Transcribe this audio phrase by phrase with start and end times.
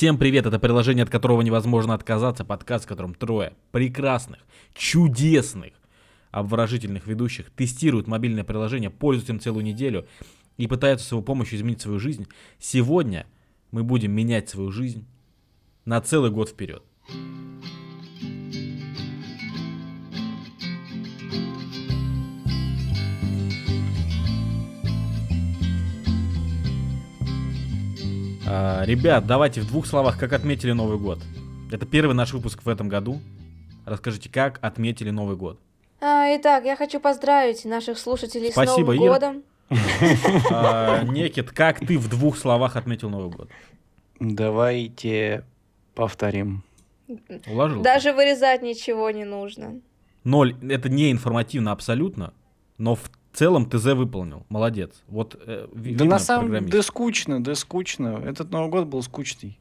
[0.00, 4.38] Всем привет, это приложение, от которого невозможно отказаться, подкаст, в котором трое прекрасных,
[4.72, 5.74] чудесных,
[6.30, 10.08] обворожительных ведущих тестируют мобильное приложение, пользуются им целую неделю
[10.56, 12.26] и пытаются с его помощью изменить свою жизнь.
[12.58, 13.26] Сегодня
[13.72, 15.06] мы будем менять свою жизнь
[15.84, 16.82] на целый год вперед.
[28.52, 31.20] А, ребят, давайте в двух словах, как отметили Новый год.
[31.70, 33.20] Это первый наш выпуск в этом году.
[33.86, 35.60] Расскажите, как отметили Новый год.
[36.00, 39.12] А, итак, я хочу поздравить наших слушателей Спасибо, с Новым Ира.
[39.12, 39.42] годом.
[40.50, 43.48] А, Некит, как ты в двух словах отметил Новый год?
[44.18, 45.44] Давайте
[45.94, 46.64] повторим.
[47.46, 47.84] Уложился?
[47.84, 49.80] Даже вырезать ничего не нужно.
[50.24, 50.56] Ноль.
[50.68, 52.34] Это не информативно абсолютно,
[52.78, 54.44] но в целом ТЗ выполнил.
[54.48, 55.02] Молодец.
[55.08, 56.72] Вот э, Да на самом программист.
[56.72, 58.22] да скучно, да скучно.
[58.24, 59.58] Этот Новый год был скучный.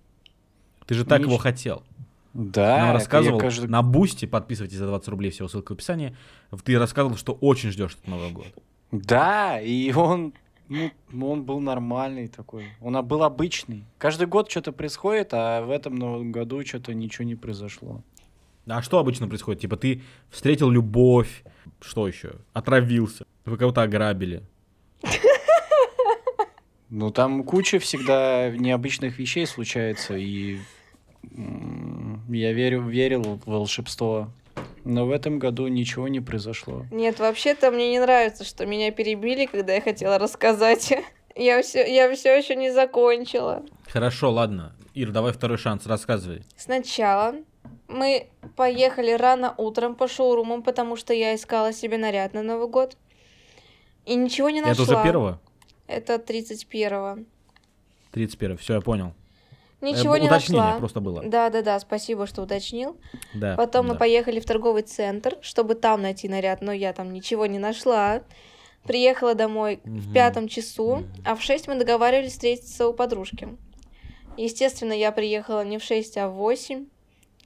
[0.85, 1.83] Ты же так Нич- его хотел.
[2.33, 6.15] Да, Нам рассказывал каждый- на Boosty, подписывайтесь за 20 рублей, всего ссылка в описании.
[6.63, 8.47] Ты рассказывал, что очень ждешь этот Новый год.
[8.91, 10.33] Да, и он,
[10.67, 10.91] ну,
[11.31, 12.65] он был нормальный такой.
[12.81, 13.83] Он был обычный.
[13.97, 18.01] Каждый год что-то происходит, а в этом Новом году что-то ничего не произошло.
[18.67, 19.61] А что обычно происходит?
[19.61, 21.43] Типа ты встретил любовь,
[21.81, 22.33] что еще?
[22.53, 24.43] Отравился, вы кого-то ограбили.
[26.89, 30.57] Ну, там куча всегда необычных вещей случается, и
[32.29, 34.31] я верю, верил в волшебство.
[34.83, 36.85] Но в этом году ничего не произошло.
[36.89, 40.93] Нет, вообще-то мне не нравится, что меня перебили, когда я хотела рассказать.
[41.35, 43.63] Я все, я все еще не закончила.
[43.87, 44.75] Хорошо, ладно.
[44.93, 46.43] Ир, давай второй шанс, рассказывай.
[46.57, 47.35] Сначала
[47.89, 52.95] мы поехали рано утром по шоурумам, потому что я искала себе наряд на Новый год.
[54.05, 54.83] И ничего не нашла.
[54.83, 55.39] Это уже первого?
[55.87, 57.25] Это 31-го.
[58.11, 59.13] 31 все, я понял.
[59.81, 60.79] Ничего Э, не уточнение нашла.
[60.79, 61.23] просто было.
[61.23, 62.97] Да, да, да, спасибо, что уточнил.
[63.33, 63.99] Да, Потом мы да.
[63.99, 68.21] поехали в торговый центр, чтобы там найти наряд, но я там ничего не нашла.
[68.83, 70.13] Приехала домой в Мгм.
[70.13, 73.49] пятом часу, а в шесть мы договаривались встретиться у подружки.
[74.37, 76.87] Естественно, я приехала не в шесть, а в восемь.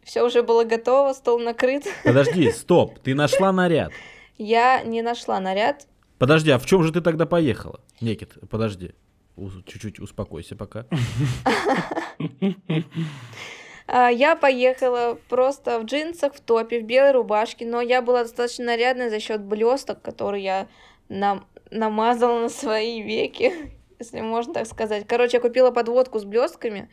[0.04, 1.86] Все уже было готово, стол накрыт.
[2.04, 3.92] Подожди, стоп, ты нашла наряд.
[4.38, 5.88] Я не нашла наряд.
[6.18, 7.82] Подожди, а в чем же ты тогда поехала?
[8.02, 8.94] Некит, подожди.
[9.66, 10.86] Чуть-чуть успокойся пока.
[13.86, 18.64] А, Я поехала просто в джинсах, в топе, в белой рубашке, но я была достаточно
[18.66, 20.68] нарядной за счет блесток, которые я
[21.10, 23.52] нам намазала на свои веки,
[24.00, 25.06] если можно так сказать.
[25.06, 26.90] Короче, я купила подводку с блестками,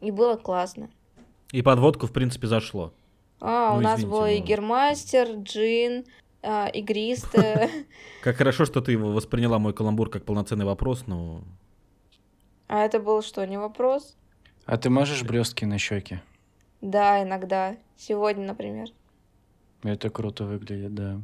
[0.00, 0.90] и было классно.
[1.52, 2.92] И подводку, в принципе, зашло.
[3.40, 4.44] А, Ну, у нас извините, был и ну.
[4.44, 6.04] гермастер, джин,
[6.42, 7.70] а, игристая.
[8.22, 11.42] Как хорошо, что ты его восприняла мой каламбур как полноценный вопрос, но...
[12.68, 14.16] А это был что, не вопрос?
[14.64, 16.20] А ты можешь блестки на щеки?
[16.80, 17.76] Да, иногда.
[17.96, 18.88] Сегодня, например.
[19.82, 21.20] Это круто выглядит, да.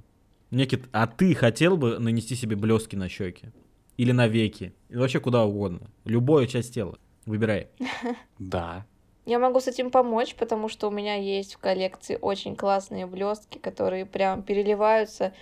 [0.50, 3.50] Некит, а ты хотел бы нанести себе блески на щеки?
[3.97, 4.72] Или на веки?
[4.88, 5.91] Или вообще куда угодно.
[6.05, 6.99] Любую часть тела.
[7.27, 7.69] Выбирай.
[8.38, 8.87] Да.
[9.28, 13.59] Я могу с этим помочь, потому что у меня есть в коллекции очень классные блестки,
[13.59, 15.34] которые прям переливаются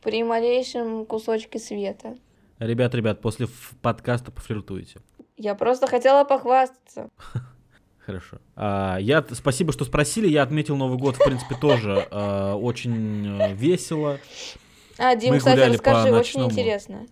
[0.00, 2.14] при малейшем кусочке света.
[2.60, 3.48] Ребят, ребят, после
[3.82, 5.00] подкаста пофлиртуете.
[5.36, 7.10] Я просто хотела похвастаться.
[8.06, 8.38] Хорошо.
[8.54, 10.28] А, я спасибо, что спросили.
[10.28, 14.20] Я отметил Новый год, в принципе, тоже а, очень э, весело.
[14.98, 16.50] А, Дим, Мы кстати, гуляли по расскажи, очень ночному.
[16.52, 17.06] интересно.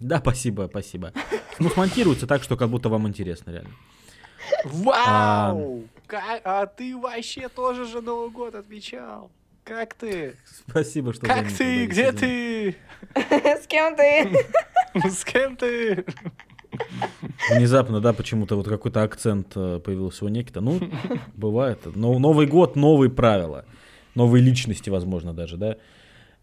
[0.00, 1.12] Да, спасибо, спасибо.
[1.58, 3.72] Ну, смонтируется так, что как будто вам интересно, реально.
[4.64, 5.84] Вау!
[6.06, 9.30] Ка- А ты вообще тоже же Новый год отмечал.
[9.64, 10.36] Как ты?
[10.68, 11.86] Спасибо, что Как заметил, ты?
[11.86, 12.76] Где ты?
[13.62, 14.46] С кем ты?
[15.10, 16.04] С кем ты?
[17.50, 20.60] Внезапно, да, почему-то вот какой-то акцент э, появился у Некита.
[20.60, 20.78] Ну,
[21.34, 21.80] бывает.
[21.94, 23.64] Но Новый год, новые правила.
[24.14, 25.76] Новые личности, возможно, даже, да?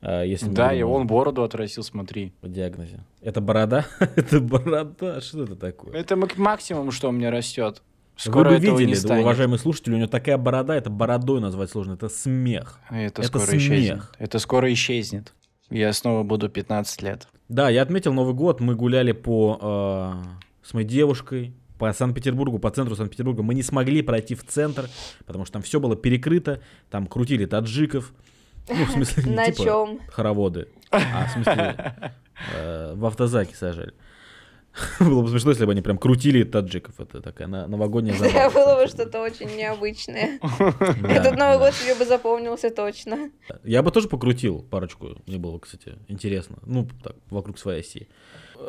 [0.02, 2.34] А, Если мы Да, и он бороду отрастил, смотри.
[2.42, 3.00] по диагнозе.
[3.22, 3.86] Это борода?
[4.00, 5.22] это борода?
[5.22, 5.94] Что это такое?
[5.94, 7.82] Это мак- максимум, что у меня растет.
[8.16, 9.24] Вы Скоро бы этого видели, не станет.
[9.24, 12.80] уважаемые слушатели, у него такая борода, это бородой назвать сложно, это смех.
[12.90, 13.62] Это, Это скоро смех.
[13.62, 14.02] исчезнет.
[14.20, 15.34] Это скоро исчезнет.
[15.70, 17.28] Я снова буду 15 лет.
[17.50, 22.70] Да, я отметил Новый год, мы гуляли по э, с моей девушкой по Санкт-Петербургу, по
[22.70, 23.42] центру Санкт-Петербурга.
[23.42, 24.88] Мы не смогли пройти в центр,
[25.26, 26.62] потому что там все было перекрыто,
[26.92, 28.14] там крутили таджиков.
[28.70, 30.00] Ну, в смысле, не На типа чем?
[30.08, 31.96] хороводы, а в смысле
[32.56, 33.94] э, в автозаке сажали.
[35.00, 37.00] Было бы смешно, если бы они прям крутили таджиков.
[37.00, 38.50] Это такая на- новогодняя забава.
[38.50, 40.40] Было бы что-то очень необычное.
[40.42, 41.38] Этот.
[41.38, 43.30] Новый год тебе бы запомнился точно.
[43.64, 45.22] Я бы тоже покрутил парочку.
[45.28, 46.58] Мне было, кстати, интересно.
[46.66, 48.08] Ну, так, вокруг своей оси.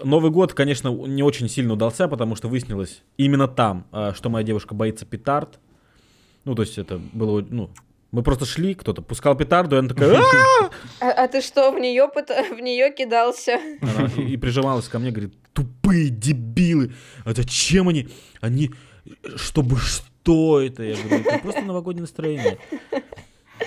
[0.03, 4.45] Новый год, конечно, не очень сильно удался, потому что выяснилось именно там, э, что моя
[4.45, 5.59] девушка боится петард.
[6.45, 7.71] Ну, то есть это было, ну,
[8.15, 10.71] мы просто шли, кто-то пускал петарду, и она такая, «А!»
[11.01, 13.59] А, а ты что, в нее в нее кидался?
[13.83, 16.93] Она и, прижималась ко мне, говорит, тупые дебилы,
[17.25, 18.09] а зачем они,
[18.41, 18.71] они,
[19.35, 20.85] чтобы что это?
[20.85, 22.59] Я говорю, это просто новогоднее настроение.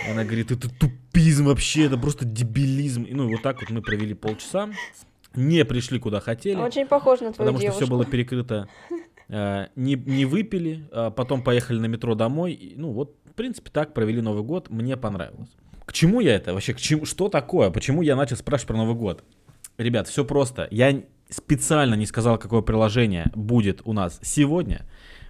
[0.10, 3.04] Она говорит, это тупизм вообще, это просто дебилизм.
[3.04, 4.70] И, ну, и вот так вот мы провели полчаса,
[5.36, 6.56] не пришли куда хотели.
[6.56, 7.80] Очень похож на твою потому девушку.
[7.80, 8.70] что все было перекрыто.
[9.28, 12.54] Э, Не, не выпили, а потом поехали на метро домой.
[12.54, 14.70] И, ну вот, принципе, так провели Новый год.
[14.70, 15.50] Мне понравилось.
[15.86, 16.54] К чему я это?
[16.54, 17.06] Вообще, к чему?
[17.06, 17.70] Что такое?
[17.70, 19.24] Почему я начал спрашивать про Новый год?
[19.78, 20.68] Ребят, все просто.
[20.72, 24.86] Я специально не сказал, какое приложение будет у нас сегодня,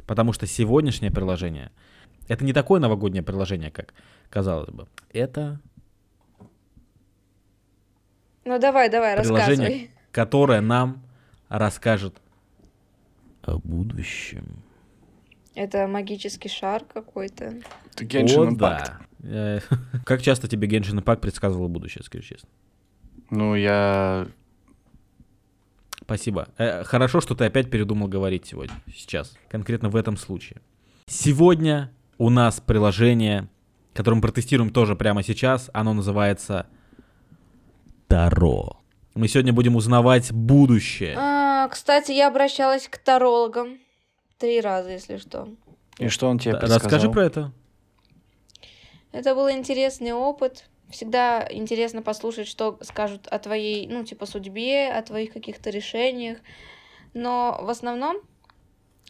[0.08, 1.72] потому что сегодняшнее приложение
[2.28, 3.94] это не такое новогоднее приложение, как
[4.30, 4.88] казалось бы.
[5.12, 5.60] Это
[8.46, 9.92] Ну давай, давай, приложение, рассказывай.
[10.12, 11.04] которое нам
[11.50, 12.16] расскажет
[13.44, 14.64] о будущем.
[15.58, 17.46] Это магический шар какой-то.
[17.92, 18.92] Это Genshin Impact.
[19.18, 19.60] да.
[20.06, 22.48] Как часто тебе Genshin Impact предсказывало будущее, скажи честно?
[23.32, 24.28] Ну, я...
[26.04, 26.50] Спасибо.
[26.60, 30.62] Э, Хорошо, что ты опять передумал говорить сегодня, сейчас, конкретно в этом случае.
[31.08, 33.50] Сегодня у нас приложение,
[33.96, 35.72] которое мы протестируем тоже прямо сейчас.
[35.74, 36.68] Оно называется
[38.08, 38.78] Таро.
[39.16, 41.16] Мы сегодня будем узнавать будущее.
[41.18, 43.80] А, кстати, я обращалась к тарологам
[44.38, 45.50] три раза, если что.
[45.98, 46.86] И что он тебе Т- предсказал?
[46.86, 47.52] Расскажи про это.
[49.12, 50.66] Это был интересный опыт.
[50.90, 56.38] Всегда интересно послушать, что скажут о твоей, ну, типа, судьбе, о твоих каких-то решениях.
[57.14, 58.18] Но в основном,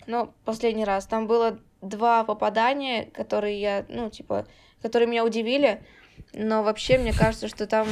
[0.07, 4.47] ну, последний раз, там было два попадания, которые я, ну, типа,
[4.81, 5.83] которые меня удивили.
[6.33, 7.87] Но вообще, мне кажется, что там...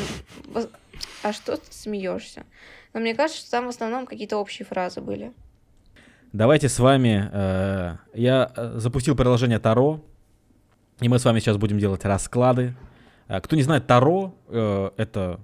[1.21, 2.45] А что ты смеешься?
[2.93, 5.33] Но мне кажется, что там в основном какие-то общие фразы были.
[6.35, 7.29] Давайте с вами...
[7.31, 10.03] э, я э, запустил приложение Таро,
[10.99, 12.75] и мы с вами сейчас будем делать расклады.
[13.29, 15.39] Э, Кто не знает, Таро э,— это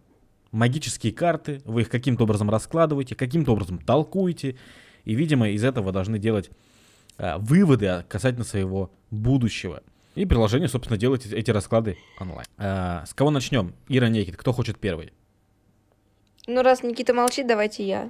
[0.51, 4.57] магические карты, вы их каким-то образом раскладываете, каким-то образом толкуете,
[5.05, 6.49] и, видимо, из этого должны делать
[7.17, 9.83] э, выводы касательно своего будущего.
[10.15, 12.45] И приложение, собственно, делает эти- эти расклады онлайн.
[12.57, 13.75] Э, С кого начнем?
[13.87, 15.13] Ира Некит, кто хочет первый?
[16.47, 18.09] Ну, раз Никита молчит, давайте я.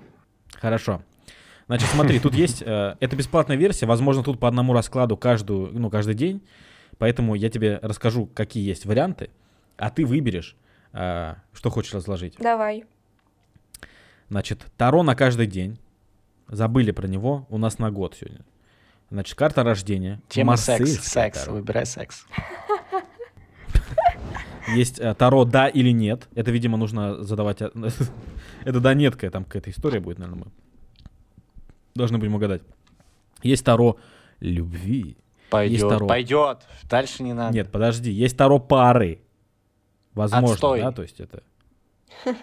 [0.54, 1.04] Хорошо.
[1.68, 5.90] Значит, смотри, тут есть, э, это бесплатная версия, возможно, тут по одному раскладу каждую, ну,
[5.90, 6.42] каждый день,
[6.98, 9.30] поэтому я тебе расскажу, какие есть варианты,
[9.78, 10.56] а ты выберешь,
[10.94, 12.36] э, что хочешь разложить.
[12.40, 12.84] Давай.
[14.30, 15.80] Значит, Таро на каждый день,
[16.48, 18.46] забыли про него, у нас на год сегодня.
[19.10, 20.22] Значит, карта рождения.
[20.30, 21.00] Тема секс.
[21.02, 21.44] Секс.
[21.44, 21.56] Таро.
[21.56, 22.26] Выбирай секс.
[24.74, 26.30] Есть э, Таро да или нет.
[26.34, 27.62] Это, видимо, нужно задавать...
[28.64, 30.52] Это да неткая, там какая-то история будет, наверное, мы
[31.96, 32.62] должны будем угадать.
[33.44, 33.98] Есть Таро
[34.40, 35.18] любви.
[35.50, 35.90] Пойдет.
[35.90, 36.08] Таро.
[36.08, 36.60] Пойдет.
[36.90, 37.54] Дальше не надо.
[37.54, 39.22] Нет, подожди, есть Таро пары.
[40.14, 40.82] Возможно, Отстой.
[40.82, 41.44] да, то есть это...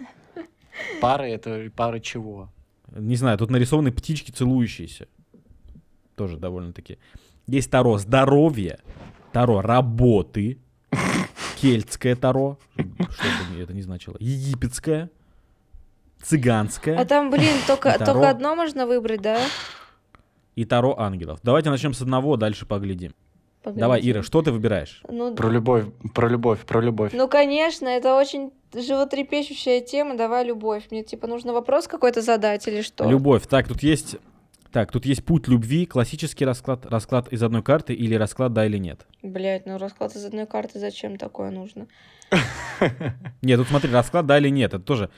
[1.01, 2.51] Пары это пары чего?
[2.97, 5.09] Не знаю, тут нарисованы птички целующиеся.
[6.15, 6.99] Тоже довольно-таки.
[7.47, 8.79] Есть Таро здоровья,
[9.33, 10.59] Таро работы,
[11.61, 15.11] кельтское Таро, что бы это ни значило, египетское,
[16.23, 18.13] цыганское А там, блин, только, Таро.
[18.13, 19.41] только одно можно выбрать, да?
[20.57, 21.39] и Таро ангелов.
[21.45, 23.15] Давайте начнем с одного, дальше поглядим.
[23.63, 23.81] Погоди.
[23.81, 25.03] Давай, Ира, что ты выбираешь?
[25.09, 25.85] Ну, Про любовь,
[26.15, 27.13] про любовь, про любовь.
[27.13, 30.17] ну, конечно, это очень животрепещущая тема.
[30.17, 30.85] Давай любовь.
[30.91, 33.09] Мне, типа, нужно вопрос какой-то задать или что?
[33.09, 33.47] Любовь.
[33.47, 34.17] Так, тут есть...
[34.73, 38.77] Так, тут есть путь любви, классический расклад, расклад из одной карты или расклад да или
[38.79, 39.07] нет.
[39.23, 41.87] Блять, ну расклад из одной карты зачем такое нужно?
[43.43, 44.75] Нет, тут смотри, расклад да или нет.
[44.75, 45.09] Это тоже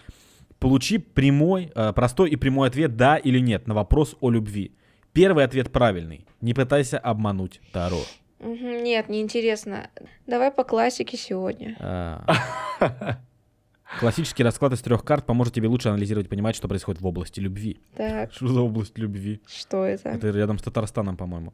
[0.61, 4.73] получи прямой, э, простой и прямой ответ да или нет на вопрос о любви.
[5.13, 6.27] Первый ответ правильный.
[6.41, 8.01] Не пытайся обмануть Таро.
[8.39, 9.91] Нет, неинтересно.
[10.27, 11.77] Давай по классике сегодня.
[11.81, 13.19] А.
[13.99, 17.41] Классический расклад из трех карт поможет тебе лучше анализировать и понимать, что происходит в области
[17.41, 17.81] любви.
[17.97, 19.43] Так, Что за область любви?
[19.49, 20.11] что это?
[20.11, 21.53] Это рядом с Татарстаном, по-моему.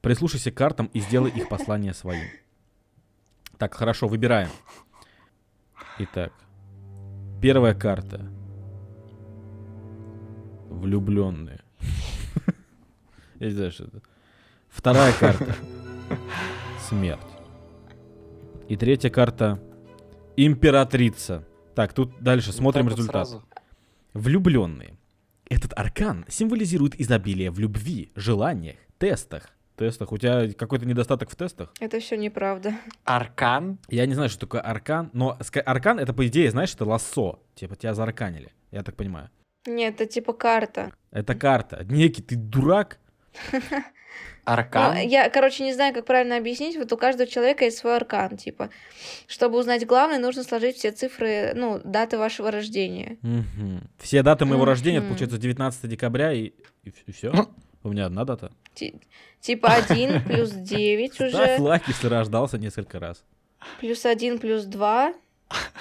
[0.00, 2.24] Прислушайся к картам и сделай их послание своим.
[3.58, 4.48] Так, хорошо, выбираем.
[5.98, 6.32] Итак,
[7.40, 8.30] первая карта.
[10.70, 11.60] Влюбленные.
[13.40, 14.02] Я не знаю, что это.
[14.68, 15.54] Вторая карта.
[16.88, 17.20] Смерть.
[18.68, 19.60] И третья карта.
[20.36, 21.44] Императрица.
[21.74, 23.28] Так, тут дальше смотрим Так вот результат.
[23.28, 23.44] сразу.
[24.14, 24.96] Влюбленные.
[25.48, 29.48] Этот аркан символизирует изобилие в любви, желаниях, тестах.
[29.78, 30.12] Тестах?
[30.12, 31.72] У тебя какой-то недостаток в тестах?
[31.80, 32.74] Это все неправда.
[33.04, 33.78] Аркан?
[33.88, 37.40] Я не знаю, что такое аркан, но аркан это, по идее, знаешь, это лассо.
[37.54, 39.30] Типа тебя заарканили, я так понимаю.
[39.66, 40.92] Нет, это типа карта.
[41.10, 41.84] Это карта.
[41.84, 42.98] Некий, ты дурак?
[44.44, 44.94] Аркан?
[44.94, 46.76] Ну, я, короче, не знаю, как правильно объяснить.
[46.76, 48.70] Вот у каждого человека есть свой аркан, типа.
[49.26, 53.18] Чтобы узнать главное, нужно сложить все цифры, ну, даты вашего рождения.
[53.20, 53.82] Мгм.
[53.98, 56.52] Все даты моего рождения, получается 19 декабря и,
[57.12, 57.32] все.
[57.82, 58.50] У меня одна дата.
[58.74, 58.94] Ти-
[59.40, 63.24] Типа 1 плюс 9 Ставь уже, лайк, если рождался несколько раз.
[63.80, 65.14] плюс 1 плюс 2.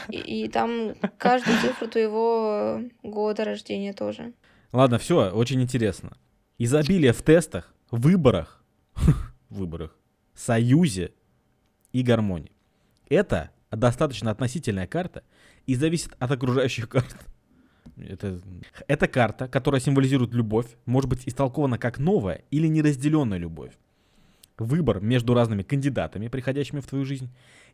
[0.09, 4.31] И, и там каждую цифру твоего года рождения тоже.
[4.71, 6.11] Ладно, все, очень интересно.
[6.57, 8.63] Изобилие в тестах, выборах,
[9.49, 9.95] выборах,
[10.33, 11.11] союзе
[11.91, 12.51] и гармонии.
[13.09, 15.23] Это достаточно относительная карта
[15.65, 17.15] и зависит от окружающих карт.
[17.99, 18.39] Это,
[18.87, 23.71] это карта, которая символизирует любовь, может быть истолкована как новая или неразделенная любовь.
[24.57, 27.29] Выбор между разными кандидатами, приходящими в твою жизнь,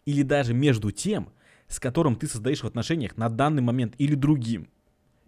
[0.06, 1.30] или даже между тем,
[1.68, 4.70] с которым ты создаешь в отношениях на данный момент или другим.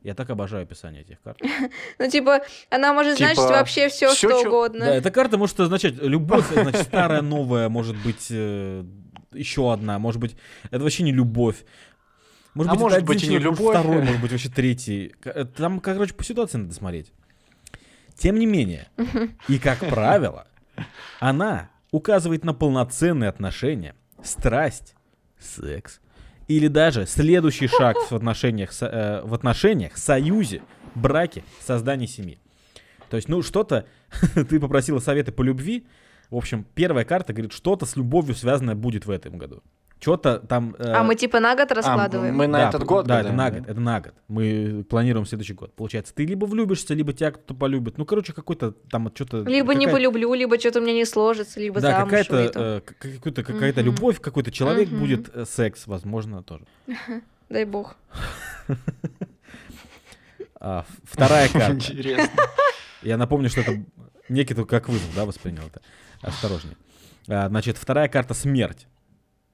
[0.04, 1.40] Я так обожаю описание этих карт.
[2.00, 4.86] Ну, типа, она может Типа, значить вообще все, всё, что чё- угодно.
[4.86, 10.36] Да, эта карта может означать любовь, значит, старая, новая, может быть, еще одна, может быть,
[10.70, 11.66] это вообще не любовь.
[12.56, 13.76] Может А быть, может это быть, один и не любовь.
[13.78, 15.14] второй, может быть, вообще третий.
[15.24, 17.12] Э, Там, короче, по ситуации надо смотреть.
[18.18, 18.88] Тем не менее,
[19.48, 20.48] и как правило,
[21.20, 23.94] она указывает на полноценные отношения,
[24.24, 24.96] страсть,
[25.38, 26.00] секс,
[26.48, 30.62] или даже следующий шаг в отношениях, э, в отношениях, союзе,
[30.96, 32.40] браке, создании семьи.
[33.10, 33.86] То есть, ну, что-то,
[34.34, 35.86] ты попросила советы по любви,
[36.30, 39.62] в общем, первая карта говорит, что-то с любовью связанное будет в этом году.
[40.06, 40.76] Что-то там...
[40.78, 42.36] э, А мы типа на год А, раскладываем?
[42.36, 44.14] мы на да, этот год Да, это на год, это на год.
[44.28, 45.74] Мы планируем следующий год.
[45.76, 47.98] Получается, ты либо влюбишься, либо тебя кто-то полюбит.
[47.98, 49.42] Ну, короче, какой-то там что-то...
[49.42, 52.60] Либо не полюблю, либо что-то у меня не сложится, либо Да, замуж какая-то, выйду.
[52.60, 53.90] э, к- какой-то, какая-то Мгм.
[53.90, 55.00] любовь, какой-то человек Мгм.
[55.00, 56.66] будет, э, секс, возможно, тоже.
[57.50, 57.96] Дай бог.
[60.60, 61.74] А, вторая карта.
[61.74, 62.30] Интересно.
[63.02, 63.84] Я напомню, что это
[64.30, 65.82] некий как вызов, да, воспринял это.
[66.22, 66.76] Осторожнее.
[67.28, 68.88] А, Значит, вторая карта смерть.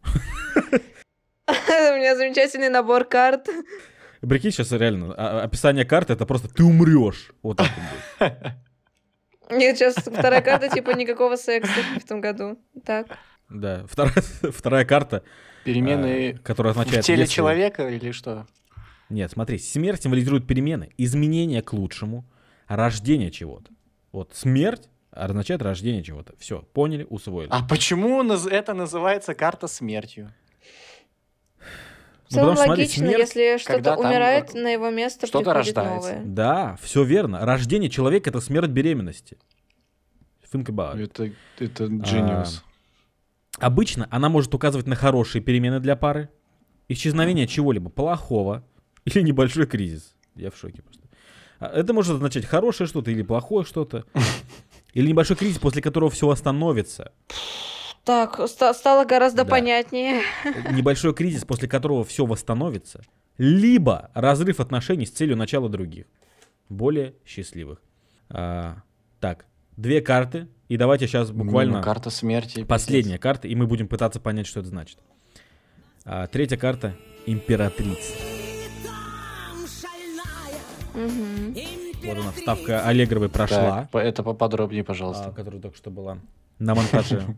[1.47, 1.51] У
[1.97, 3.47] меня замечательный набор карт.
[4.21, 7.31] Прикинь, сейчас реально, а- описание карты это просто ты умрешь.
[7.41, 7.69] Вот так
[8.19, 8.53] вот будет.
[9.49, 12.57] Нет, сейчас вторая карта, типа, никакого секса в этом году.
[12.85, 13.07] Так.
[13.49, 14.13] Да, вторая,
[14.53, 15.23] вторая карта,
[15.65, 17.05] Перемены а, которая в означает...
[17.05, 18.47] теле если- человека или что?
[19.09, 22.23] Нет, смотри, смерть символизирует перемены, изменения к лучшему,
[22.69, 23.69] рождение чего-то.
[24.13, 26.33] Вот смерть означает рождение чего-то.
[26.37, 27.49] Все, поняли, усвоили.
[27.51, 30.33] А почему это называется карта смертью?
[32.29, 34.89] В Ну, потому что, смотри, логично, смерть, если что-то когда там, умирает, э, на его
[34.89, 36.13] место что-то приходит рождается.
[36.13, 36.25] новое.
[36.25, 37.45] Да, все верно.
[37.45, 39.37] Рождение человека это смерть беременности.
[40.53, 41.03] Think about it.
[41.03, 42.61] Это, это А, genius.
[43.59, 46.29] Обычно она может указывать на хорошие перемены для пары,
[46.87, 48.65] исчезновение чего-либо плохого
[49.03, 50.15] или небольшой кризис.
[50.35, 51.00] Я в шоке просто.
[51.61, 54.03] А Это может означать хорошее что-то или плохое что-то.
[54.93, 57.13] Или небольшой кризис, после которого все остановится.
[58.03, 59.49] Так, ста- стало гораздо Да.
[59.49, 60.21] понятнее.
[60.71, 63.01] Небольшой кризис, после которого все восстановится.
[63.37, 66.07] Либо разрыв отношений с целью начала других.
[66.67, 67.79] Более счастливых.
[68.29, 68.81] А,
[69.21, 69.45] так,
[69.77, 70.49] две карты.
[70.67, 71.77] И давайте сейчас буквально...
[71.77, 72.65] Ну, карта смерти.
[72.65, 74.97] Последняя карта, и мы будем пытаться понять, что это значит.
[76.03, 78.13] А, третья карта— императрица.
[80.93, 81.55] Мгм.
[82.03, 85.31] Вот она, вставка Аллегровой прошла, Так, это поподробнее, а, пожалуйста.
[85.31, 86.17] которая только что была
[86.59, 87.23] на монтаже.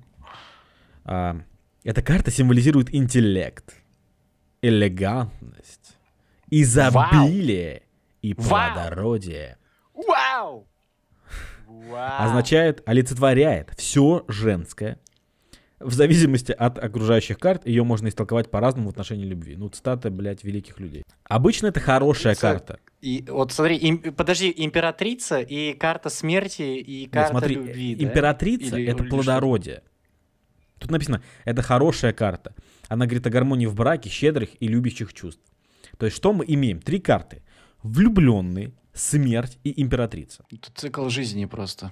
[1.05, 1.36] А,
[1.83, 3.75] Эта карта символизирует интеллект,
[4.62, 5.98] элегантность,
[6.50, 7.83] изобилие
[8.22, 8.48] и Вау!
[8.48, 9.57] плодородие.
[9.93, 10.65] Вау!
[11.67, 12.25] Вау!
[12.25, 14.98] Означает, олицетворяет все женское.
[15.84, 19.56] В зависимости от окружающих карт, ее можно истолковать по-разному в отношении любви.
[19.58, 21.04] Ну, цитаты, блядь, великих людей.
[21.25, 22.80] Обычно это хорошая Ца- карта.
[23.02, 27.94] И вот смотри, им- подожди, императрица и карта смерти и Нет, карта смотри, любви.
[27.94, 28.04] э, да?
[28.06, 29.84] императрица Или- это или плодородие.
[30.80, 32.54] Тут написано, это хорошая карта.
[32.88, 35.42] Она говорит о гармонии в браке, щедрых и любящих чувств.
[35.98, 36.80] То есть что мы имеем?
[36.82, 37.42] Три карты.
[37.84, 40.44] Влюбленный, смерть и императрица.
[40.48, 40.58] что?
[40.58, 41.92] Тут цикл жизни просто.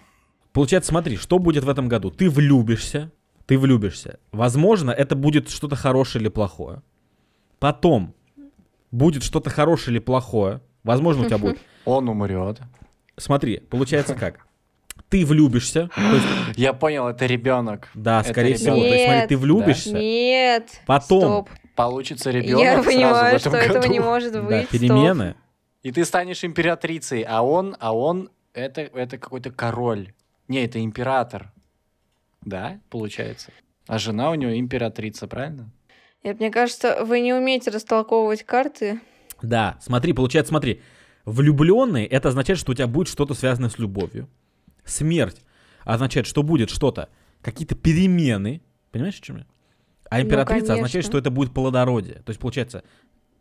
[0.54, 2.12] Получается, смотри, что будет в этом году?
[2.12, 3.12] Ты влюбишься,
[3.52, 4.18] ты влюбишься.
[4.32, 6.82] Возможно, это будет что-то хорошее или плохое.
[7.60, 8.16] Потом
[8.92, 10.62] будет что-то хорошее или плохое.
[10.86, 11.58] Возможно, у тебя будет.
[11.84, 12.62] Он умрет.
[13.18, 14.48] Смотри, получается как?
[15.10, 16.26] Ты влюбишься, есть
[16.58, 17.90] Я понял, это ребенок.
[17.94, 18.78] Да, Это скорее всего.
[18.78, 18.90] ребенок.
[18.90, 19.28] То есть, смотри, Нет.
[19.28, 20.82] ты влюбишься, Нет.
[20.86, 21.20] Потом.
[21.20, 21.50] Стоп.
[21.76, 22.62] Получится ребенок.
[22.62, 23.92] Я сразу в понимаю, этом что этого году.
[23.92, 24.68] не может да, быть.
[24.68, 24.80] Стоп.
[24.80, 25.36] перемены.
[25.84, 30.14] И ты станешь императрицей, а он, а он, это, это какой-то король.
[30.48, 31.52] Не, это император.
[32.44, 33.52] Да, получается.
[33.88, 35.72] А жена у него императрица, правильно?
[36.24, 39.00] Нет, мне кажется, вы не умеете растолковывать карты.
[39.42, 40.82] Да, смотри, получается, смотри.
[41.26, 44.28] Влюбленный это означает, что у тебя будет что-то связанное с любовью.
[44.86, 45.42] Смерть
[45.84, 47.10] означает, что будет что-то,
[47.42, 48.62] какие-то перемены.
[48.92, 49.46] Понимаешь, о чем я?
[50.10, 51.12] А императрица означает, конечно.
[51.12, 52.16] что это будет плодородие.
[52.16, 52.84] То есть, получается,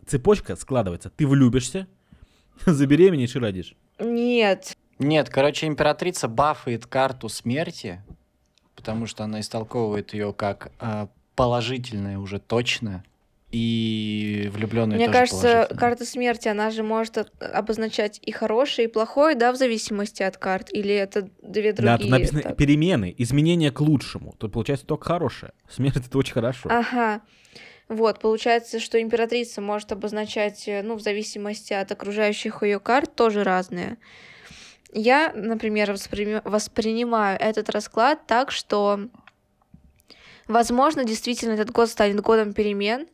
[0.07, 1.11] цепочка складывается.
[1.11, 1.87] Ты влюбишься,
[2.66, 3.75] забеременеешь и родишь.
[3.99, 4.76] Нет.
[4.99, 8.02] Нет, короче, императрица бафает карту смерти,
[8.80, 13.04] потому что она истолковывает ее как а, положительное уже точно,
[13.50, 19.34] и влюбленные Мне тоже кажется, карта смерти, она же может обозначать и хорошее, и плохое,
[19.34, 20.72] да, в зависимости от карт.
[20.72, 21.96] Или это две другие?
[21.96, 22.56] да, тут написано так?
[22.56, 24.34] перемены, изменения к лучшему.
[24.38, 25.52] Тут получается только хорошее.
[25.68, 26.70] Смерть это очень хорошо.
[26.72, 27.22] Ага.
[27.88, 33.42] Вот, получается, что императрица может обозначать, э, ну, в зависимости от окружающих ее карт, тоже
[33.42, 33.99] разные.
[34.92, 39.09] Я, например, воспри- воспринимаю этот расклад так, что,
[40.49, 43.06] возможно, действительно этот год станет годом перемен,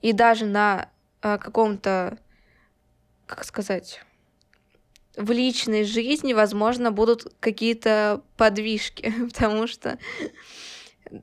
[0.00, 0.88] и даже на
[1.22, 2.18] э, каком-то,
[3.26, 4.04] как сказать,
[5.16, 9.98] в личной жизни, возможно, будут какие-то подвижки, потому что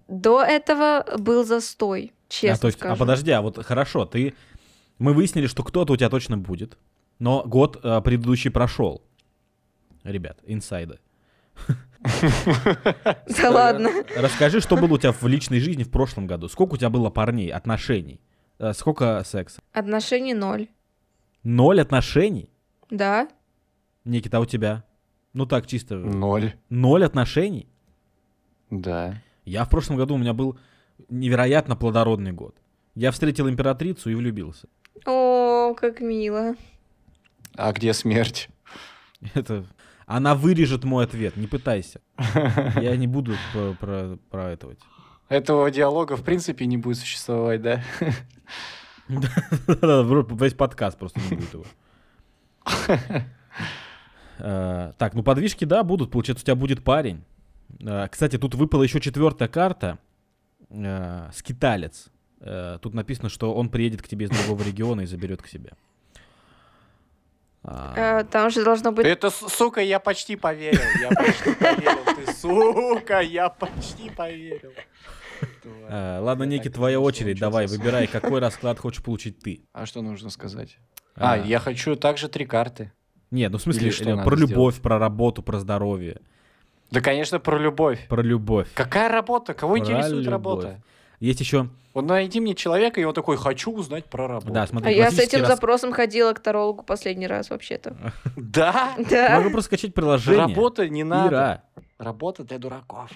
[0.08, 3.00] до этого был застой, честно а, то есть, а скажу.
[3.00, 4.34] подожди, а вот хорошо, ты...
[4.98, 6.78] Мы выяснили, что кто-то у тебя точно будет,
[7.20, 9.02] но год а, предыдущий прошел.
[10.04, 11.00] Ребят, инсайды.
[13.42, 13.90] Да ладно.
[14.16, 16.48] Расскажи, что было у тебя в личной жизни в прошлом году.
[16.48, 18.22] Сколько у тебя было парней, отношений?
[18.58, 19.62] Э, Сколько секса?
[19.74, 20.70] Отношений ноль.
[21.44, 22.50] Ноль отношений?
[22.90, 23.28] Да?
[24.06, 24.86] Никита, а у тебя?
[25.34, 25.96] Ну так, чисто.
[25.96, 26.54] Ноль.
[26.70, 27.68] Ноль отношений?
[28.70, 29.22] Да.
[29.46, 30.58] Я в прошлом году, у меня был
[31.10, 32.56] невероятно плодородный год.
[32.96, 34.68] Я встретил императрицу и влюбился.
[35.06, 36.56] О, как мило.
[37.56, 38.50] А где смерть?
[39.34, 39.66] Это...
[40.12, 42.02] Она вырежет мой ответ, не пытайся.
[42.82, 44.76] Я не буду про, про, про этого.
[45.30, 47.84] Этого диалога в принципе не будет существовать, да?
[49.08, 51.66] Весь подкаст просто не будет его.
[54.40, 56.10] Э, Так, ну подвижки, да, будут.
[56.10, 57.24] Получается, у тебя будет парень.
[57.80, 60.00] Э, Кстати, тут выпала еще четвертая карта.
[60.70, 62.10] э, Скиталец.
[62.82, 65.74] Тут написано, что он приедет к тебе из другого региона и заберет к себе.
[67.64, 69.06] А, Э, Там же должно быть...
[69.06, 70.80] Это, сука, я почти поверил.
[71.02, 72.16] Я почти поверил.
[72.26, 74.72] Ты, сука, я почти поверил.
[75.90, 77.40] э, Ладно, Ники, твоя очередь.
[77.40, 79.62] Давай, выбирай, какой расклад хочешь получить ты.
[79.74, 80.78] А что нужно сказать?
[81.16, 82.92] А, я хочу также три карты.
[83.32, 86.20] Нет, ну в смысле, что про любовь, про работу, про здоровье,
[86.92, 88.08] Да, конечно, про любовь.
[88.08, 88.68] про любовь.
[88.74, 89.54] Какая работа?
[89.54, 90.32] Кого Про интересует любовь.
[90.32, 90.82] работа?
[91.20, 94.54] Есть еще, Вот найди мне человека, и он такой, хочу узнать про работу.
[94.54, 97.96] да, А смотри, я с этим рас- запросом ходила к тарологу последний раз, вообще-то.
[98.38, 98.96] Да?
[99.10, 99.38] Да.
[99.38, 100.46] Могу просто скачать приложение.
[100.48, 101.64] Работа не надо.
[101.98, 103.12] Работа для дураков.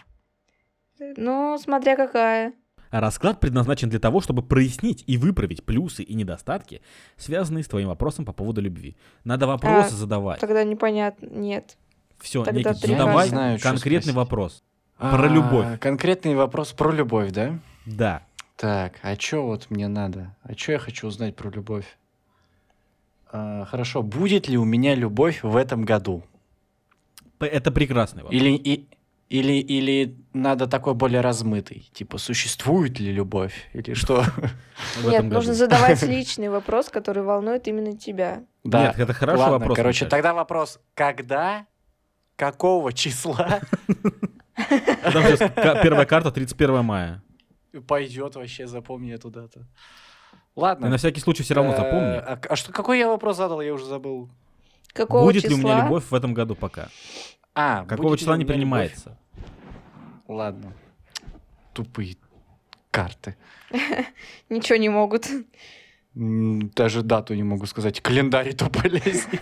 [0.99, 2.53] Ну, смотря какая.
[2.91, 6.81] А расклад предназначен для того, чтобы прояснить и выправить плюсы и недостатки,
[7.17, 8.95] связанные с твоим вопросом по поводу любви.
[9.23, 10.39] Надо вопросы А, задавать.
[10.39, 11.25] Тогда непонятно.
[11.25, 11.77] Нет.
[12.19, 14.61] Все, тогда Никит, задавай знаю, конкретный вопрос.
[14.99, 15.79] Про А, любовь.
[15.79, 17.57] Конкретный вопрос про любовь, да?
[17.85, 18.23] Да.
[18.55, 20.35] Так, а что вот мне надо?
[20.43, 21.85] А что я хочу узнать про любовь?
[23.31, 26.23] А, хорошо, будет ли у меня любовь в этом году?
[27.39, 28.39] Это прекрасный вопрос.
[28.39, 28.87] Или, и,
[29.29, 31.89] или, или надо такой более размытый?
[31.93, 33.69] Типа, существует ли любовь?
[33.73, 34.23] Или что?
[35.03, 38.43] Нет, нужно задавать личный вопрос, который волнует именно тебя.
[38.63, 38.87] Да.
[38.87, 39.77] Нет, это хороший Ладно, вопрос.
[39.77, 40.79] короче, тогда вопрос.
[40.93, 41.65] Когда?
[42.35, 43.59] Какого числа
[44.55, 47.21] Там сейчас первая карта 31 мая.
[47.81, 49.61] Пойдет вообще, запомни эту дату.
[50.55, 50.89] И Ладно.
[50.89, 52.15] на всякий случай все равно Э, запомни.
[52.17, 54.29] А, а что, какой я вопрос задал, я уже забыл.
[54.93, 55.57] Какого Будет числа?
[55.57, 56.89] ли у меня любовь в этом году пока?
[57.55, 58.57] А, Какого числа не меня любовь?
[58.61, 59.17] принимается?
[60.27, 60.73] Ладно.
[61.73, 62.17] Тупые
[62.91, 63.35] карты.
[64.49, 65.27] Ничего не могут.
[66.13, 68.01] Даже дату не могу сказать.
[68.01, 69.41] Календарь тупо лезет.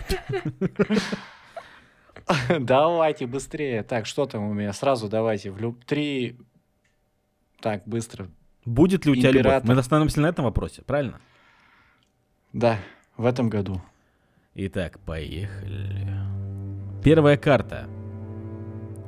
[2.58, 3.82] Давайте быстрее.
[3.82, 4.72] Так, что там у меня?
[4.72, 5.50] Сразу давайте.
[5.50, 5.84] В люб...
[5.84, 6.38] Три...
[7.62, 8.28] Так, быстро.
[8.64, 9.62] Будет ли у тебя любовь?
[9.62, 11.20] Мы остановимся на этом вопросе, правильно?
[12.52, 12.78] Да,
[13.16, 13.80] в этом году.
[14.54, 16.08] Итак, поехали.
[17.04, 17.88] Первая карта.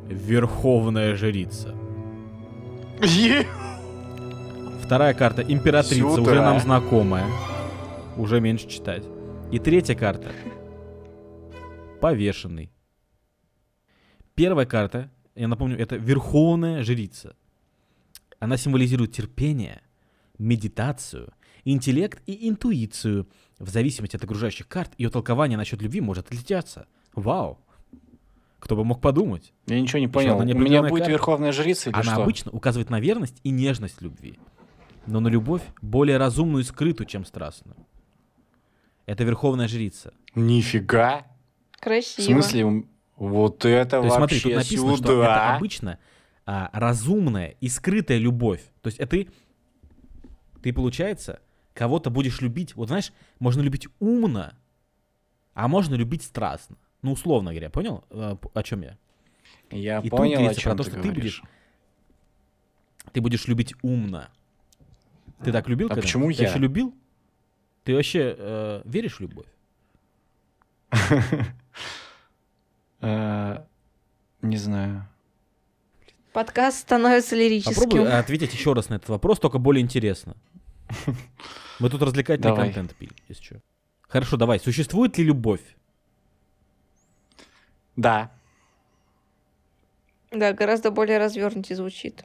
[0.07, 1.75] Верховная жрица.
[4.85, 6.23] Вторая карта императрица, Сюда.
[6.23, 7.27] уже нам знакомая.
[8.17, 9.03] Уже меньше читать.
[9.51, 10.31] И третья карта.
[12.01, 12.71] Повешенный.
[14.35, 17.35] Первая карта, я напомню, это Верховная жрица.
[18.45, 19.81] Она символизирует терпение,
[20.39, 21.33] медитацию,
[21.65, 23.27] интеллект и интуицию.
[23.59, 26.87] В зависимости от окружающих карт, ее толкование насчет любви может отличаться.
[27.15, 27.59] Вау!
[28.59, 29.55] Кто бы мог подумать?
[29.67, 30.37] Я ничего не понял.
[30.37, 31.11] У меня будет карта.
[31.11, 32.23] верховная жрица или Она что?
[32.23, 34.39] обычно указывает на верность и нежность любви,
[35.07, 37.77] но на любовь более разумную и скрытую, чем страстную.
[39.07, 40.13] Это верховная жрица.
[40.35, 41.25] Нифига.
[41.73, 42.27] В Красиво.
[42.43, 45.07] смысле, м, вот это То есть смотри, вообще тут написано, сюда.
[45.07, 45.99] что это обычно
[46.47, 48.63] а, разумная и скрытая любовь.
[48.83, 49.29] То есть это ты,
[50.63, 51.41] ты, получается,
[51.73, 52.75] кого-то будешь любить.
[52.77, 54.55] Вот знаешь, можно любить умно,
[55.55, 56.77] а можно любить страстно.
[57.03, 58.97] Ну, условно говоря, понял, э, о чем я?
[59.71, 61.41] Я И тут понял, о говорится чем про то, ты что ты говоришь.
[61.41, 61.43] будешь
[63.13, 64.29] Ты будешь любить умно.
[65.45, 65.89] Ты так любил?
[65.91, 66.45] А почему Ты я?
[66.49, 66.95] вообще любил?
[67.85, 69.47] Ты вообще э, веришь в любовь?
[73.01, 73.65] Э,
[74.41, 75.07] Не знаю.
[76.35, 77.75] Подкаст становится лирическим.
[77.85, 80.37] Попробуй ответить еще раз на этот вопрос, только более интересно.
[81.79, 82.67] Мы тут развлекательный Давай.
[82.67, 83.61] контент пили, если что.
[84.09, 84.59] Хорошо, давай.
[84.59, 85.61] Существует ли любовь?
[87.95, 88.33] Да.
[90.33, 92.25] Да, гораздо более развернутее звучит.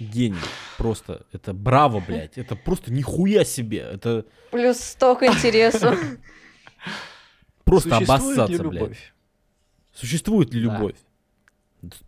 [0.00, 0.36] Гений.
[0.76, 1.26] Просто.
[1.32, 2.36] Это браво, блядь.
[2.36, 3.78] Это просто нихуя себе.
[3.78, 5.96] Это Плюс сто к интересу.
[7.64, 9.12] просто Существует ли обоссаться, блядь.
[9.92, 10.96] Существует ли любовь?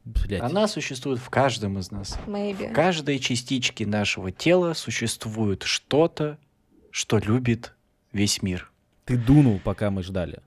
[0.04, 0.42] Блядь.
[0.42, 2.18] Она существует в каждом из нас.
[2.26, 2.72] В Maybe.
[2.72, 6.38] каждой частичке нашего тела существует что-то,
[6.90, 7.74] что любит
[8.12, 8.70] весь мир.
[9.04, 10.40] Ты дунул, пока мы ждали.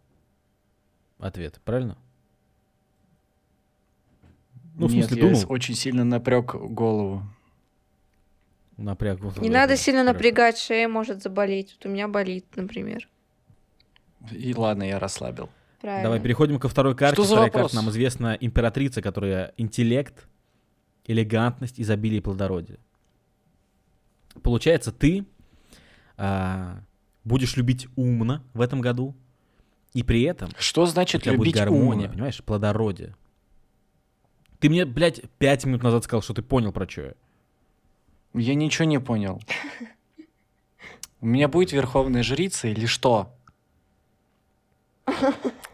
[1.19, 1.97] Ответ, правильно?
[4.75, 5.51] Ну, в Нет, смысле, я дунул.
[5.51, 7.23] очень сильно напряг голову.
[8.77, 9.19] Напряг.
[9.19, 10.13] вот Не надо сильно хорошо.
[10.13, 11.75] напрягать, шея может заболеть.
[11.77, 13.09] Вот у меня болит, например.
[14.31, 15.49] И ладно, я расслабил.
[15.81, 16.03] Правильно.
[16.03, 17.15] Давай переходим ко второй карте.
[17.15, 17.71] Что за Вторая вопрос?
[17.71, 20.27] карта нам известна императрица, которая интеллект,
[21.05, 22.79] элегантность, изобилие и плодородие.
[24.43, 25.25] Получается, ты
[26.17, 26.81] а,
[27.23, 29.15] будешь любить умно в этом году,
[29.93, 32.09] и при этом Что у значит тебя будет любить гармония, умно?
[32.09, 33.15] понимаешь, плодородие.
[34.59, 37.13] Ты мне, блядь, пять минут назад сказал, что ты понял, про что я.
[38.33, 39.41] Я ничего не понял.
[41.21, 43.33] У меня будет верховная жрица или что?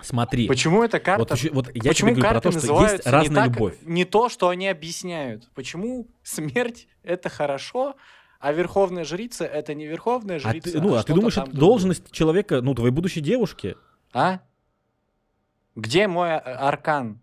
[0.06, 1.36] Смотри, Почему эта карта?
[1.36, 3.76] вот, вот я почему тебе говорю про то, что есть разная так- любовь.
[3.82, 5.50] Не то, что они объясняют.
[5.56, 7.96] Почему смерть это хорошо,
[8.40, 10.72] а верховная жрица это не верховная А жрица.
[10.74, 11.60] ты, ну, а ты что-то думаешь, это другое?
[11.60, 13.76] должность человека, ну, твоей будущей девушки?
[14.14, 14.40] А?
[15.76, 17.20] Где мой а- аркан?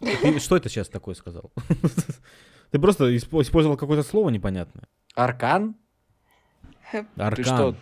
[0.00, 1.52] Ты что это сейчас такое сказал?
[2.70, 4.84] Ты просто испо- использовал какое-то слово непонятное.
[5.14, 5.74] Аркан?
[6.90, 7.44] Ты Аркан.
[7.44, 7.76] что,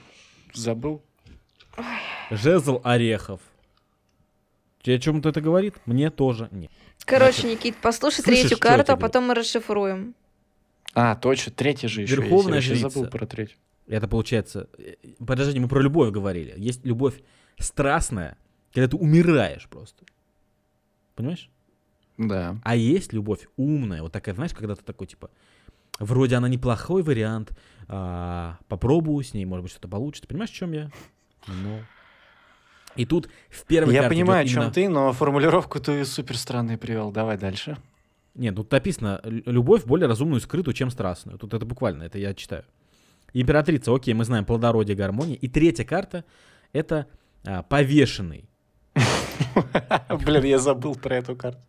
[0.52, 1.02] забыл?
[2.30, 3.40] Жезл орехов.
[4.82, 5.74] Тебе о чем-то это говорит?
[5.86, 6.70] Мне тоже нет.
[7.04, 10.14] Короче, Значит, Никит, послушай слышишь, третью карту, а потом мы расшифруем.
[10.94, 12.68] А, точно, третья же еще Верховная есть.
[12.68, 12.88] Я жрица.
[12.90, 13.56] забыл про третью.
[13.86, 14.68] Это получается...
[14.78, 16.54] э, Подожди, мы про любовь говорили.
[16.56, 17.20] Есть любовь
[17.58, 18.36] страстная,
[18.72, 20.04] когда ты умираешь просто.
[21.14, 21.50] Понимаешь?
[22.16, 22.56] Да.
[22.64, 25.30] А есть любовь умная, вот такая, знаешь, когда ты такой, типа,
[25.98, 27.52] вроде она неплохой вариант,
[27.88, 30.28] а, попробую с ней, может быть, что-то получится.
[30.28, 30.90] Понимаешь, в чем я?
[31.46, 31.80] Ну.
[32.96, 36.76] И тут в первой Я понимаю, о чем именно- ты, но формулировку ты супер странной
[36.76, 37.10] привел.
[37.12, 37.76] Давай дальше.
[38.34, 41.38] Нет, тут написано «Лю- любовь более разумную скрытую, чем страстную.
[41.38, 42.64] Тут это буквально, это я читаю.
[43.32, 45.36] Императрица, окей, мы знаем плодородие, гармония.
[45.36, 46.24] И третья карта
[46.72, 47.06] это
[47.46, 48.48] а, повешенный.
[50.24, 51.60] Блин, я забыл про эту карту.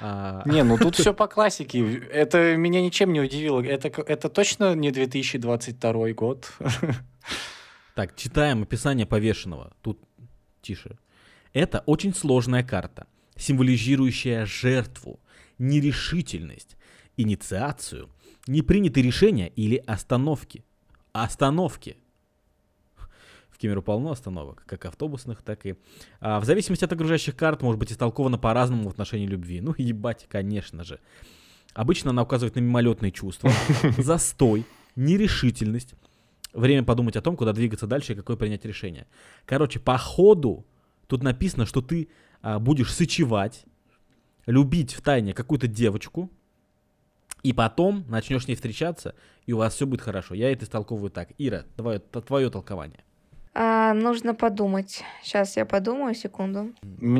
[0.00, 1.98] А, Не, ну тут все по классике.
[2.12, 3.62] Это меня ничем не удивило.
[3.64, 6.52] Это, это точно не 2022 год.
[7.94, 9.70] Так, читаем описание повешенного.
[9.80, 10.00] Тут
[10.64, 10.98] тише.
[11.52, 15.20] Это очень сложная карта, символизирующая жертву,
[15.58, 16.76] нерешительность,
[17.16, 18.10] инициацию,
[18.48, 20.64] непринятые решения или остановки.
[21.12, 21.96] Остановки.
[23.50, 25.76] В Кемеру полно остановок, как автобусных, так и...
[26.18, 29.60] а, в зависимости от окружающих карт может быть истолковано по-разному в отношении любви.
[29.60, 30.98] Ну, ебать, конечно же.
[31.72, 33.52] Обычно она указывает на мимолетные чувства,
[33.98, 34.64] застой,
[34.96, 35.94] нерешительность,
[36.54, 39.06] время подумать о том, куда двигаться дальше и какое принять решение.
[39.44, 40.64] Короче, по ходу
[41.06, 42.08] тут написано, что ты
[42.42, 43.64] а, будешь сочевать,
[44.46, 46.30] любить в тайне какую-то девочку,
[47.42, 49.14] и потом начнешь с ней встречаться,
[49.44, 50.34] и у вас все будет хорошо.
[50.34, 51.28] Я это истолковываю так.
[51.36, 53.04] Ира, давай твое толкование.
[53.56, 55.04] А, нужно подумать.
[55.22, 56.72] Сейчас я подумаю, секунду.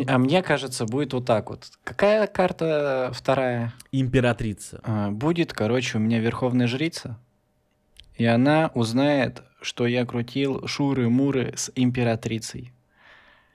[0.08, 1.70] А мне кажется, будет вот так вот.
[1.84, 3.72] Какая карта вторая?
[3.92, 4.80] Императрица.
[4.82, 7.18] А, Будет, короче, у меня верховная жрица.
[8.16, 12.72] И она узнает, что я крутил шуры-муры с императрицей.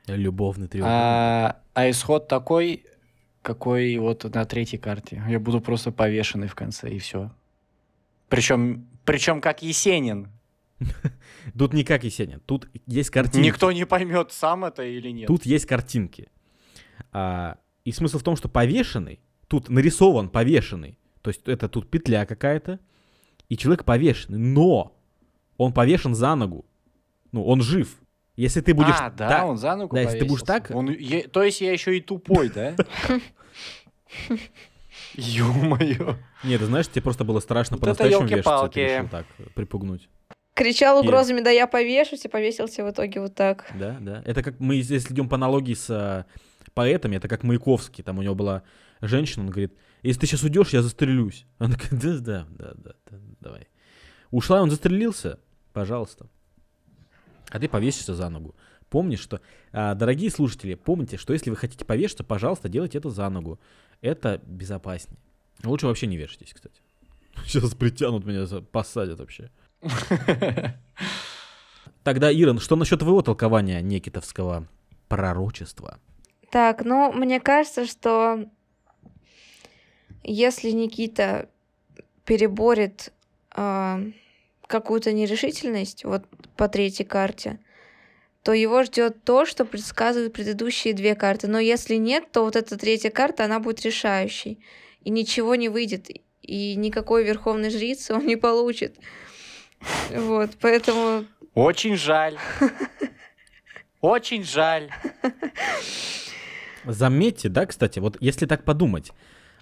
[0.08, 0.98] Любовный треугольник.
[0.98, 2.86] А, а исход такой,
[3.42, 5.24] какой вот на третьей карте.
[5.28, 7.32] Я буду просто повешенный в конце, и все.
[8.28, 10.30] Причем, причем как Есенин.
[11.58, 12.42] Тут не как Есенин.
[12.46, 13.46] Тут есть картинки.
[13.46, 15.28] Никто не поймет, сам это или нет.
[15.28, 16.30] Тут есть картинки.
[17.12, 21.00] А, и смысл в том, что повешенный, тут нарисован повешенный.
[21.22, 22.80] То есть это тут петля какая-то,
[23.50, 24.38] и человек повешенный.
[24.40, 24.96] Но
[25.58, 26.66] он повешен за ногу.
[27.32, 27.98] Ну, он жив.
[28.36, 28.96] Если ты будешь...
[28.98, 31.60] а, да, та- он за ногу да, если ты будешь так- Он е- То есть
[31.60, 32.76] я еще и тупой, да?
[35.16, 36.16] Ё-моё.
[36.44, 40.08] Нет, ты знаешь, тебе просто было страшно Вот по-настоящему вешаться, ты решил так э, припугнуть.
[40.54, 43.70] Кричал угрозами, да я повешусь, и повесился в итоге вот так.
[43.76, 44.22] Да, да.
[44.26, 46.26] Это как мы здесь идем по аналогии с э,
[46.74, 48.04] поэтами, это как Маяковский.
[48.04, 48.64] Там у него была
[49.02, 51.46] женщина, он говорит, если ты сейчас уйдешь, я застрелюсь.
[51.58, 53.68] Она такая, да, да, да, да, да, давай.
[54.32, 55.40] Ушла, он застрелился,
[55.74, 56.28] пожалуйста.
[57.50, 58.56] А ты повесишься за ногу.
[58.90, 63.30] Помни, что, а, дорогие слушатели, помните, что если вы хотите повешаться, пожалуйста, делайте это за
[63.30, 63.60] ногу.
[64.02, 65.20] Это безопаснее.
[65.64, 66.82] Лучше вообще не вешайтесь, кстати.
[67.46, 69.52] Сейчас притянут меня, посадят вообще.
[72.04, 74.68] Тогда, Ирон, что насчет твоего толкования некитовского
[75.08, 76.00] пророчества?
[76.52, 78.50] Так, ну, мне кажется, что
[80.24, 81.50] если Никита
[82.26, 83.12] переборет
[83.52, 84.02] а,
[84.68, 86.24] какую-то нерешительность, вот
[86.56, 87.60] по третьей карте,
[88.44, 91.48] то его ждет то, что предсказывают предыдущие две карты.
[91.48, 94.60] Но если нет, то вот эта третья карта, она будет решающей.
[95.04, 96.10] И ничего не выйдет.
[96.42, 98.98] И никакой верховной жрицы он не получит.
[100.14, 102.38] Вот, поэтому Очень жаль.
[104.02, 104.90] Очень жаль.
[106.86, 109.12] Заметьте, да, кстати, вот если так подумать,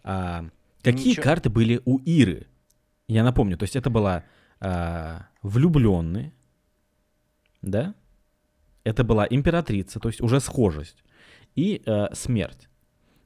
[0.10, 0.46] а,
[0.84, 1.24] какие Ничего.
[1.24, 2.48] карты были у Иры?
[3.10, 4.24] Я напомню, то есть это была
[4.62, 6.34] а, влюбленные,
[7.62, 7.94] да?
[8.86, 11.04] Это была императрица, то есть уже схожесть.
[11.56, 12.70] И а, смерть.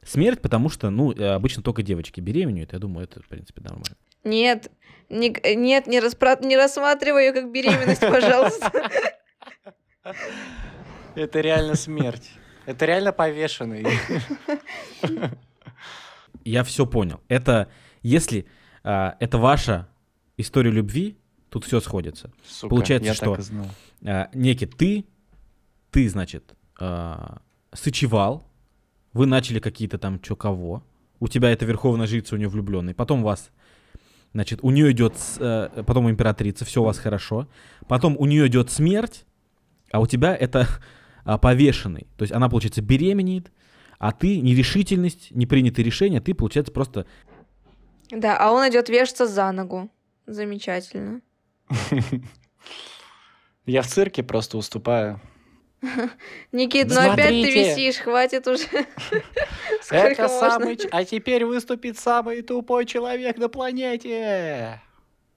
[0.04, 3.96] Смерть, потому что, ну, э, обычно только девочки беременеют, я думаю, это, в принципе, нормально.
[4.24, 4.72] нет,
[5.10, 8.72] не, нет, не, распра- не рассматривай ее как беременность, пожалуйста.
[11.14, 12.32] Это реально смерть.
[12.66, 13.86] Это реально повешенный.
[16.44, 17.22] Я все понял.
[17.28, 17.70] Это,
[18.02, 18.46] если
[18.84, 19.88] а, это ваша
[20.38, 21.18] история любви,
[21.50, 22.32] тут все сходится.
[22.48, 23.38] Сука, Получается, что-.
[24.06, 25.06] А, некий ты,
[25.92, 27.42] ты, значит, а,
[27.74, 28.48] сычевал,
[29.14, 30.84] вы начали какие-то там чё кого,
[31.20, 33.52] у тебя это верховная жрица, у нее влюбленный, потом у вас,
[34.34, 37.48] значит, у нее идет, э, потом императрица, все у вас хорошо,
[37.88, 39.26] потом у нее идет смерть,
[39.92, 40.68] а у тебя это
[41.26, 43.52] а, повешенный, то есть она, получается, беременеет,
[44.02, 47.06] а ты нерешительность, непринятые решения, ты, получается, просто
[48.10, 49.92] Да, а он идет вешаться за ногу.
[50.26, 51.22] Замечательно.
[53.68, 55.22] Я в цирке просто уступаю.
[56.52, 58.66] Никит, ну опять ты висишь, хватит уже.
[59.92, 60.80] Это самый...
[60.92, 64.82] А теперь выступит самый тупой человек на планете.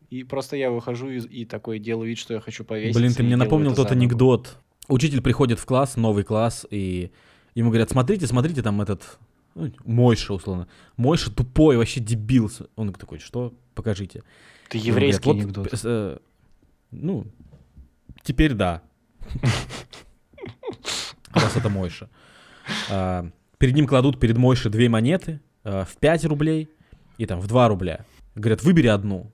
[0.08, 2.98] И просто я выхожу из- и такой делаю вид, что я хочу повеситься.
[2.98, 4.56] Блин, ты и мне напомнил тот анекдот.
[4.88, 7.10] Учитель приходит в класс, новый класс, и
[7.54, 9.18] ему говорят, смотрите, смотрите, там этот,
[9.54, 10.68] ну, Мойша, условно.
[10.96, 12.50] Мойша тупой, вообще дебил.
[12.76, 13.54] Он такой, что?
[13.74, 14.22] Покажите.
[14.72, 15.74] Ему еврейский говорят, «Вот, анекдот.
[15.74, 16.18] э, э,
[16.90, 17.26] ну,
[18.22, 18.82] теперь да.
[21.32, 22.08] Раз это Мойша.
[22.90, 26.68] А, Перед ним кладут перед Мойшей две монеты а, в 5 рублей
[27.18, 28.04] и там в 2 рубля.
[28.34, 29.30] Говорят, выбери одну.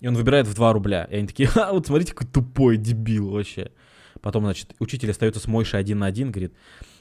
[0.00, 1.04] И он выбирает в 2 рубля.
[1.04, 3.72] И они такие, а, вот смотрите, какой тупой дебил вообще.
[4.20, 6.52] Потом, значит, учитель остается с Мойшей один на один, говорит,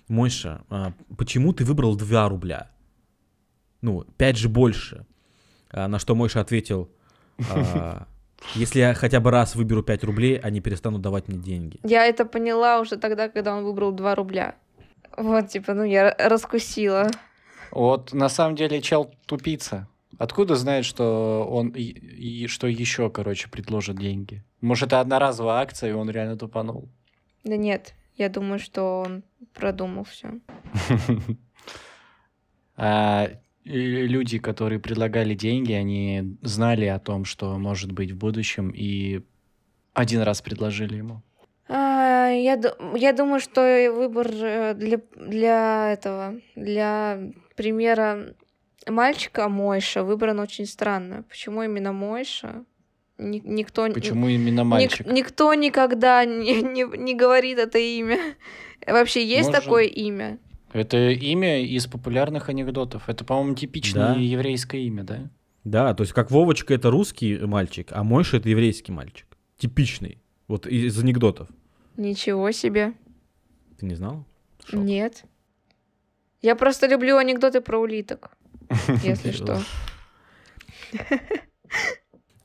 [0.07, 2.69] Мойша, а, почему ты выбрал 2 рубля?
[3.81, 5.05] Ну, 5 же больше.
[5.69, 6.89] А, на что Мойша ответил,
[7.51, 8.07] а,
[8.55, 11.79] если я хотя бы раз выберу 5 рублей, они перестанут давать мне деньги.
[11.83, 14.55] Я это поняла уже тогда, когда он выбрал 2 рубля.
[15.17, 17.09] Вот, типа, ну я раскусила.
[17.71, 19.87] Вот на самом деле чел тупица.
[20.17, 24.43] Откуда знает, что он и, и что еще, короче, предложит деньги?
[24.61, 26.89] Может, это одноразовая акция, и он реально тупанул.
[27.43, 30.39] Да нет, я думаю, что он продумал все.
[32.79, 33.29] А
[33.63, 39.23] люди, которые предлагали деньги, они знали о том, что может быть в будущем, и
[39.93, 41.23] один раз предложили ему.
[41.67, 42.61] А, я,
[42.95, 48.35] я думаю, что выбор э, для, для этого, для примера
[48.87, 51.23] мальчика Мойша выбран очень странно.
[51.23, 52.63] Почему именно Мойша?
[53.17, 55.07] Ни- никто, Почему именно ник- мальчик?
[55.07, 58.19] никто никогда не, не, не говорит это имя.
[58.87, 60.37] Вообще есть Может- такое имя?
[60.73, 63.09] Это имя из популярных анекдотов.
[63.09, 64.19] Это, по-моему, типичное Да.
[64.19, 65.29] еврейское имя, да?
[65.63, 69.25] Да, то есть как Вовочка это русский мальчик, а Мойша это еврейский мальчик.
[69.57, 70.21] Типичный.
[70.47, 71.47] Вот из анекдотов.
[71.97, 72.93] Ничего себе.
[73.79, 74.25] Ты не знал?
[74.65, 74.79] Шок.
[74.81, 75.23] Нет.
[76.41, 78.37] Я просто люблю анекдоты про улиток,
[79.03, 79.59] если что.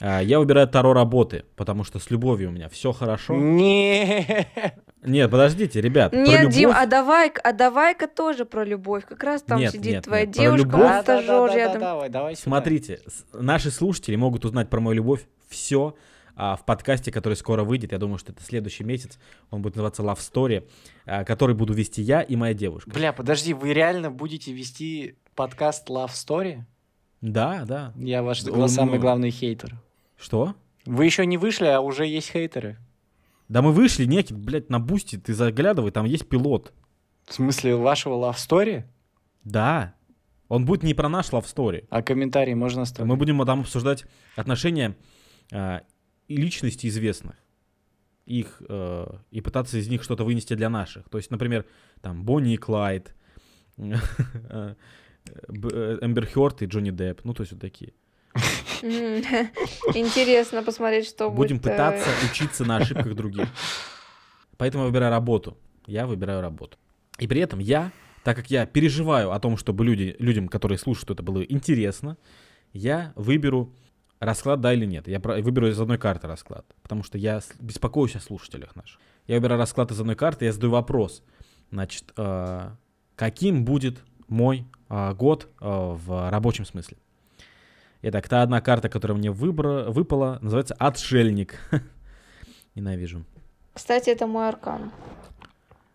[0.05, 3.35] А, Я выбираю Таро работы, потому что с любовью у меня все хорошо.
[3.37, 4.49] Не.
[5.05, 6.11] Нет, подождите, ребят.
[6.11, 9.05] про Нет, Дим, любовь- а давай, а давай-ка тоже про любовь.
[9.07, 11.47] Как раз там Нет, сидит нет, твоя нет, про девушка, любовь- вот Да, да, да,
[11.47, 11.81] да, рядом.
[11.81, 12.43] Давай, давай сюда.
[12.43, 13.01] Смотрите,
[13.33, 15.95] наши слушатели могут узнать про мою любовь все
[16.35, 17.93] а, в подкасте, который скоро выйдет.
[17.93, 19.21] Я думаю, что это следующий месяц.
[19.51, 20.69] Он будет называться Love Story,
[21.07, 22.91] а, который буду вести я и моя девушка.
[22.91, 26.63] Бля, подожди, вы реально будете вести подкаст Love Story?
[27.21, 27.93] Да, да.
[27.97, 29.77] Я ваш Он, самый ну, главный хейтер.
[30.23, 30.55] Что?
[30.87, 32.79] Вы еще не вышли, а уже есть хейтеры.
[33.49, 36.73] Да мы вышли, некий, блядь, на бусте, ты заглядывай, там есть пилот.
[37.27, 38.85] В смысле, вашего Love Story?
[39.45, 39.95] Да.
[40.49, 41.87] Он будет не про наш love story.
[41.89, 43.09] А комментарии можно оставить?
[43.09, 44.05] Мы будем там обсуждать
[44.37, 44.97] отношения
[45.51, 45.83] а,
[46.29, 47.37] и личности известных.
[48.27, 51.09] Их, э, и пытаться из них что-то вынести для наших.
[51.09, 51.65] То есть, например,
[52.03, 53.15] там Бонни и Клайд,
[53.79, 53.95] э,
[54.47, 54.75] э,
[56.03, 57.25] Эмбер Хёрд и Джонни Депп.
[57.25, 57.95] Ну, то есть вот такие.
[59.95, 61.67] Интересно посмотреть, что Будем будет.
[61.67, 63.49] э, пытаться учиться на ошибках других.
[64.57, 65.57] Поэтому я выбираю работу.
[65.87, 66.79] Я выбираю работу.
[67.19, 67.93] И при этом я,
[68.25, 72.17] так как я переживаю о том, чтобы люди, людям, которые слушают, это было интересно,
[72.73, 73.73] я выберу
[74.19, 75.07] расклад да или нет.
[75.07, 78.99] Я выберу из одной карты расклад, потому что я беспокоюсь о слушателях наших.
[79.27, 81.23] Я выбираю расклад из одной карты, я задаю вопрос.
[81.71, 82.71] Значит, э,
[83.15, 86.97] каким будет мой э, год в рабочем смысле?
[88.05, 91.59] Итак, та одна карта, которая мне выбра- выпала, называется «Отшельник».
[92.75, 93.25] Ненавижу.
[93.75, 94.91] Кстати, это мой аркан.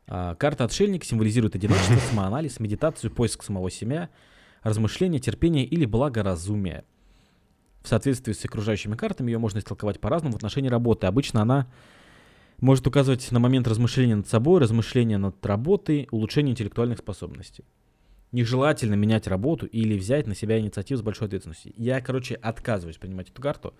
[0.07, 4.09] А, Карта «Отшельник» символизирует одиночество, самоанализ, медитацию, поиск самого себя,
[4.63, 6.85] размышление, терпение или благоразумие.
[7.81, 11.07] В соответствии с окружающими картами ее можно истолковать по-разному в отношении работы.
[11.07, 11.67] Обычно она
[12.61, 17.65] может указывать на момент размышления над собой, размышления над работой, улучшение интеллектуальных способностей.
[18.31, 21.73] Нежелательно менять работу или взять на себя инициативу с большой ответственностью.
[21.77, 23.73] Я, короче, отказываюсь принимать эту карту.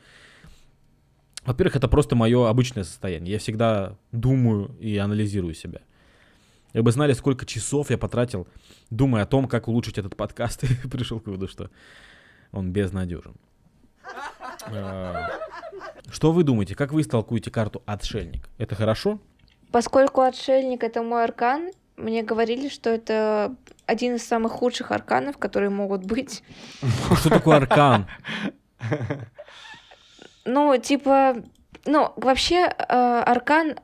[1.46, 3.34] Во-первых, это просто мое обычное состояние.
[3.34, 5.82] Я всегда думаю и анализирую себя.
[6.74, 8.48] Вы бы знали, сколько часов я потратил,
[8.90, 11.70] думая о том, как улучшить этот подкаст, и пришел к выводу, что
[12.52, 13.36] он безнадежен.
[14.72, 15.30] А,
[16.10, 18.50] Что вы думаете, как вы истолкуете карту «Отшельник»?
[18.58, 19.20] Это хорошо?
[19.72, 23.56] Поскольку отшельник это мой аркан, мне говорили, что это
[23.86, 26.44] один из самых худших арканов, которые могут быть.
[27.20, 28.08] Что такое аркан?
[30.46, 31.44] Ну, типа,
[31.86, 33.80] ну, вообще э, аркан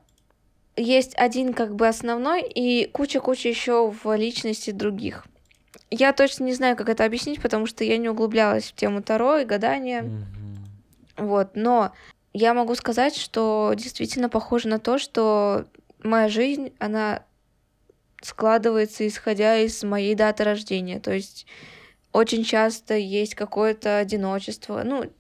[0.76, 5.26] есть один как бы основной и куча-куча еще в личности других.
[5.90, 9.40] Я точно не знаю, как это объяснить, потому что я не углублялась в тему Таро
[9.40, 10.10] и гадания.
[11.18, 11.92] Вот, но
[12.34, 15.66] я могу сказать, что действительно похоже на то, что
[16.02, 17.24] моя жизнь, она
[18.26, 21.00] складывается исходя из моей даты рождения.
[21.00, 21.46] То есть
[22.12, 24.84] очень часто есть какое-то одиночество.
[24.84, 25.12] Ну,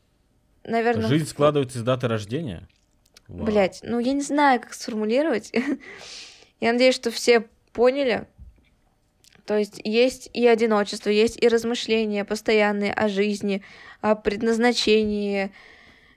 [0.63, 1.07] наверное...
[1.07, 2.67] Жизнь складывается из даты рождения?
[3.27, 3.45] Вау.
[3.45, 5.51] Блять, ну я не знаю, как сформулировать.
[6.59, 8.27] я надеюсь, что все поняли.
[9.45, 13.61] То есть есть и одиночество, есть и размышления постоянные о жизни,
[13.99, 15.51] о предназначении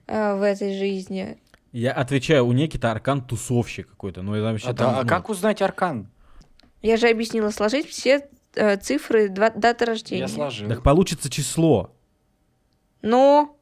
[0.07, 1.39] э, в этой жизни.
[1.73, 4.23] Я отвечаю, у Некита аркан тусовщик какой-то.
[4.23, 6.09] Ну, это вообще А, там, да, а ну, как узнать аркан?
[6.87, 10.23] Я же объяснила сложить все э, цифры два- даты рождения.
[10.23, 10.69] Я сложил.
[10.69, 11.95] Так получится число,
[13.03, 13.57] Ну,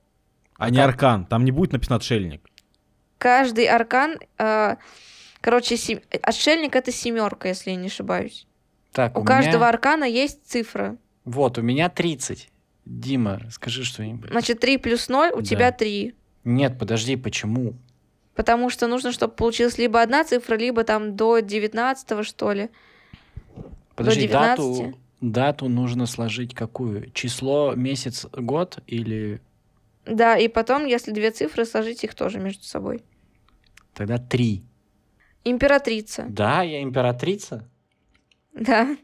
[0.56, 1.26] а не аркан.
[1.26, 2.42] Там не будет написано «Отшельник».
[3.18, 4.76] каждый аркан, э,
[5.40, 8.46] короче, сем- отшельник это семерка, если я не ошибаюсь.
[8.92, 10.96] Так, У, у меня- каждого аркана есть цифра.
[11.24, 12.50] Вот, у меня 30.
[12.84, 14.30] Дима, скажи что-нибудь.
[14.30, 15.42] Значит, 3 плюс 0, у Да.
[15.44, 16.14] тебя 3.
[16.44, 17.74] Нет, подожди, почему?
[18.34, 22.68] Потому что нужно, чтобы получилась либо одна цифра, либо там до 19 что ли.
[23.96, 24.56] Подожди, 19?
[24.56, 27.10] дату, дату нужно сложить какую?
[27.12, 29.40] Число, месяц, год или
[30.04, 33.02] Да, и потом, если две цифры, сложить их тоже между собой.
[33.94, 34.64] тогда три?
[35.44, 36.26] Императрица.
[36.28, 37.68] Да, я императрица.
[38.54, 38.96] Да.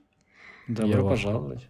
[0.68, 1.68] Добро Я пожаловать.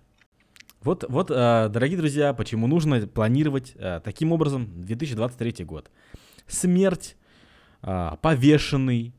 [0.83, 5.90] Вот, вот, э, дорогие друзья, почему нужно планировать э, таким образом 2023 год.
[6.46, 7.16] Смерть,
[7.83, 9.12] э, повешенный,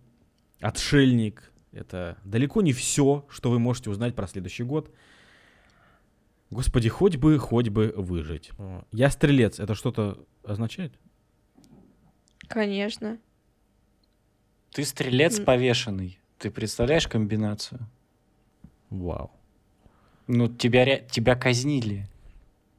[0.60, 1.51] отшельник.
[1.72, 4.94] Это далеко не все, что вы можете узнать про следующий год.
[6.50, 8.52] Господи, хоть бы, хоть бы выжить.
[8.92, 9.60] Я стрелец.
[9.60, 10.94] Это что-то означает?
[12.48, 13.18] Конечно.
[14.72, 16.20] Ты стрелец повешенный.
[16.38, 17.88] Ты представляешь комбинацию?
[18.90, 19.32] Вау.
[20.28, 22.08] Ну, тебя, тебя казнили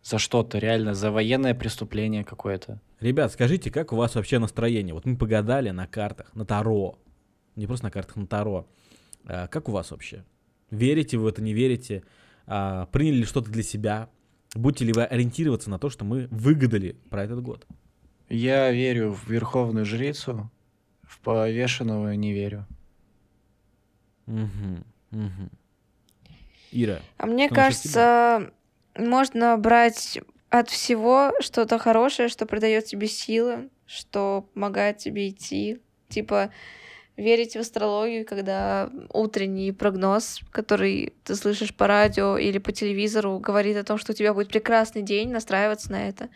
[0.03, 2.80] за что-то, реально, за военное преступление какое-то.
[3.01, 4.95] Ребят, скажите, как у вас вообще настроение?
[4.95, 6.99] Вот мы погадали на картах, на Таро.
[7.57, 8.66] Не просто на картах, на Таро.
[9.26, 10.24] А, как у вас вообще?
[10.70, 12.02] Верите вы в это, не верите?
[12.46, 14.08] А, приняли ли что-то для себя?
[14.54, 17.66] Будете ли вы ориентироваться на то, что мы выгадали про этот год?
[18.28, 20.50] Я верю в верховную жрицу,
[21.02, 22.66] в повешенного не верю.
[24.26, 25.50] Мгм, мгм.
[26.70, 28.52] Ира, А мне кажется,
[28.96, 30.18] можно брать
[30.48, 35.80] от всего что-то хорошее, что придает тебе силы, что помогает тебе идти.
[36.08, 36.50] Типа
[37.16, 43.76] верить в астрологию, когда утренний прогноз, который ты слышишь по радио или по телевизору, говорит
[43.76, 46.28] о том, что у тебя будет прекрасный день, настраиваться на это.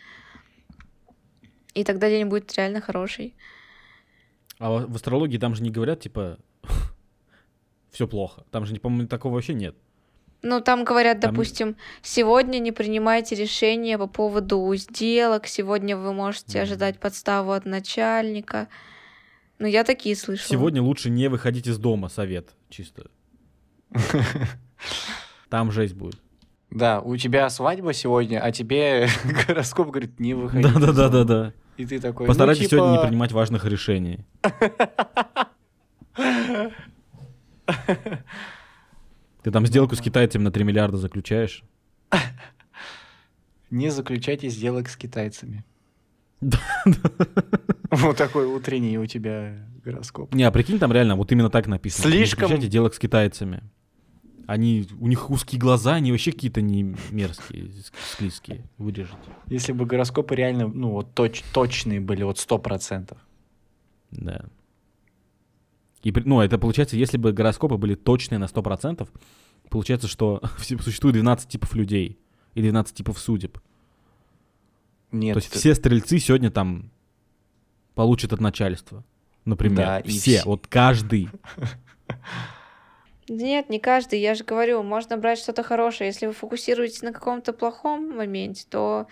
[1.73, 3.35] И тогда день будет реально хороший.
[4.59, 6.37] А в астрологии там же не говорят, типа,
[7.91, 8.43] все плохо.
[8.51, 9.75] Там же, по-моему, такого вообще нет.
[10.43, 16.59] Ну, там говорят, Там- допустим, сегодня не принимайте решения по поводу сделок, сегодня вы можете
[16.59, 16.63] Мгм.
[16.63, 18.67] ожидать подставу от начальника.
[19.59, 20.49] Ну, я такие слышала.
[20.49, 23.09] Сегодня лучше не выходить из дома, совет, чисто.
[25.49, 26.19] Там жесть будет.
[26.69, 29.07] Да, у тебя свадьба сегодня, а тебе
[29.47, 30.63] гороскоп говорит, не выходи.
[30.63, 31.53] Да-да-да-да-да.
[31.77, 34.25] И ты такой, Постарайтесь ну, типа, сегодня не принимать важных решений.
[39.43, 41.63] Ты там сделку с китайцами на 3 миллиарда заключаешь?
[43.69, 45.63] не заключайте сделок с китайцами.
[47.91, 50.33] Вот такой утренний у тебя гороскоп.
[50.33, 52.09] Не, а прикинь, там реально вот именно так написано.
[52.09, 53.63] Слишком- Не делок с китайцами.
[54.45, 58.63] Они, у них узкие глаза, они вообще какие-то не мерзкие, ск- склизкие.
[58.77, 59.17] Вырежете.
[59.47, 63.17] Если бы гороскопы реально, ну, вот точ- точные были, вот сто процентов.
[64.11, 64.45] Да.
[66.03, 69.05] И, ну, это получается, если бы гороскопы были точные на 100%,
[69.69, 72.17] получается, что существует 12 типов людей
[72.55, 73.57] и 12 типов судеб.
[75.11, 76.89] Нет, То есть ты- все стрельцы сегодня там
[77.97, 79.03] получат от начальства.
[79.43, 79.77] Например.
[79.77, 80.19] Да, все.
[80.19, 80.41] все.
[80.45, 81.29] Вот каждый.
[83.27, 84.19] Нет, не каждый.
[84.21, 86.07] Я же говорю, можно брать что-то хорошее.
[86.09, 89.07] Если вы фокусируетесь на каком-то плохом моменте, то,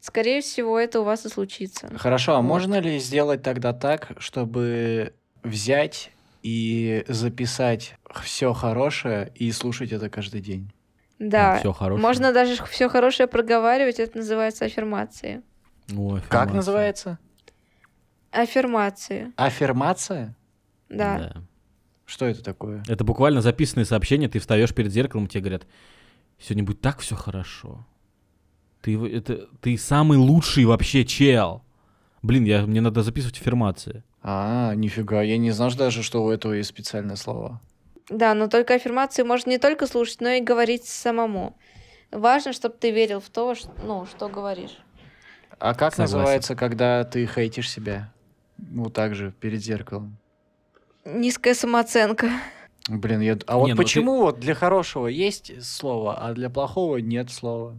[0.00, 1.90] скорее всего, это у вас и случится.
[1.98, 2.42] Хорошо, а Вот.
[2.42, 6.10] можно ли сделать тогда так, чтобы взять
[6.42, 10.72] и записать все хорошее и слушать это каждый день?
[11.18, 11.58] Да.
[11.58, 12.06] Все хорошее.
[12.06, 15.42] Можно даже все хорошее проговаривать, это называется аффирмации.
[15.94, 16.54] Ой, Как аффирмация.
[16.56, 17.18] называется?
[18.30, 20.34] Аффирмации, Аффирмация?
[20.88, 21.32] да.
[22.06, 22.82] Что это такое?
[22.88, 25.66] Это буквально записанные сообщения, ты встаешь перед зеркалом, тебе говорят,
[26.38, 27.86] сегодня будет так все хорошо.
[28.80, 31.62] Ты, это, ты самый лучший вообще чел.
[32.22, 34.04] Блин, я, мне надо записывать аффирмации.
[34.22, 37.60] А, нифига, я не знал даже, что у этого есть специальное слово.
[38.08, 41.58] Да, но только аффирмации можно не только слушать, но и говорить самому.
[42.10, 44.78] Важно, чтобы ты верил в то, ш- ну, что говоришь.
[45.58, 46.02] А как Согласен.
[46.18, 48.10] называется, когда ты хейтишь себя?
[48.58, 50.16] Вот так же, перед зеркалом.
[51.04, 52.30] Низкая самооценка.
[52.88, 53.38] Блин, я...
[53.46, 57.30] а вот Не, ну ты- почему вот для хорошего есть слово, а для плохого нет
[57.30, 57.78] слова?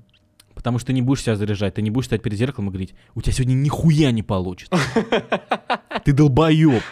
[0.54, 2.94] Потому что ты не будешь себя заряжать, ты не будешь стоять перед зеркалом и говорить,
[3.16, 4.78] у тебя сегодня нихуя не получится.
[6.04, 6.84] Ты долбоеб.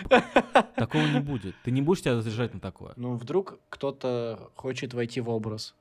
[0.76, 1.54] Такого не будет.
[1.66, 2.94] Ты не будешь себя заряжать на такое.
[2.96, 5.76] Ну, вдруг кто-то хочет войти в образ.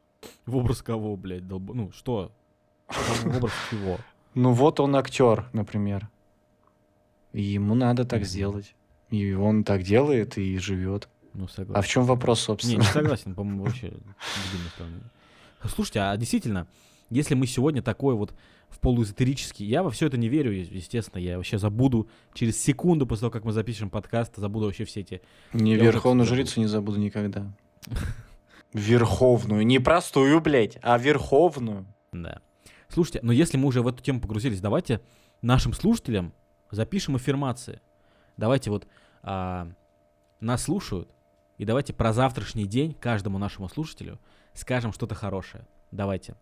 [0.46, 1.74] В образ кого, блядь, долбо...
[1.74, 2.32] Ну, что?
[2.88, 3.98] В образ чего?
[4.34, 6.08] Ну, вот он актер, например.
[7.36, 8.28] И ему надо так Мгм.
[8.28, 8.74] сделать.
[9.10, 11.08] И он так делает и живет.
[11.34, 11.82] Ну, А согласен.
[11.82, 12.78] в чем вопрос, Не, собственно?
[12.78, 15.10] не согласен, по-моему, вообще дебильное сравнение.
[15.64, 16.66] Слушайте, а действительно,
[17.10, 18.34] если мы сегодня такой вот
[18.70, 23.06] в полуэзотерический, я во все это не верю, е- естественно, я вообще забуду через секунду
[23.06, 25.20] после того, как мы запишем подкаст, забуду вообще все эти...
[25.52, 26.36] Не Я уже Верховную забыл.
[26.44, 27.52] жрицу не забуду никогда.
[28.72, 29.64] Верховную.
[29.66, 31.86] Не простую, блядь, а Верховную.
[32.12, 32.40] Да.
[32.88, 35.00] Слушайте, но если мы уже в эту тему погрузились, давайте
[35.42, 36.32] нашим слушателям
[36.70, 37.80] запишем аффирмации.
[38.36, 38.86] Давайте вот
[39.22, 39.68] а,
[40.40, 41.08] нас слушают,
[41.58, 44.18] и давайте про завтрашний день каждому нашему слушателю
[44.56, 45.66] скажем что-то хорошее.
[45.92, 46.34] Давайте.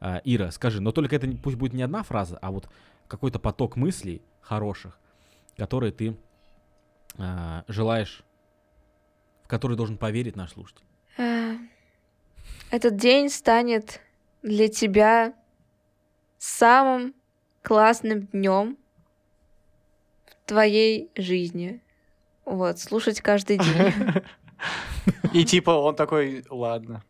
[0.00, 2.68] А, Ира, скажи, но только это пусть будет не одна фраза, а вот
[3.08, 4.98] какой-то поток мыслей хороших,
[5.56, 6.16] которые ты
[7.18, 8.22] а, желаешь,
[9.42, 10.84] в которые должен поверить наш слушатель.
[11.18, 11.54] А,
[12.70, 14.00] Этот день станет
[14.42, 15.34] для тебя
[16.38, 17.14] самым
[17.62, 18.76] классным днем
[20.46, 21.82] твоей жизни.
[22.44, 23.92] Вот, слушать каждый день.
[25.32, 27.02] И типа он такой, ладно.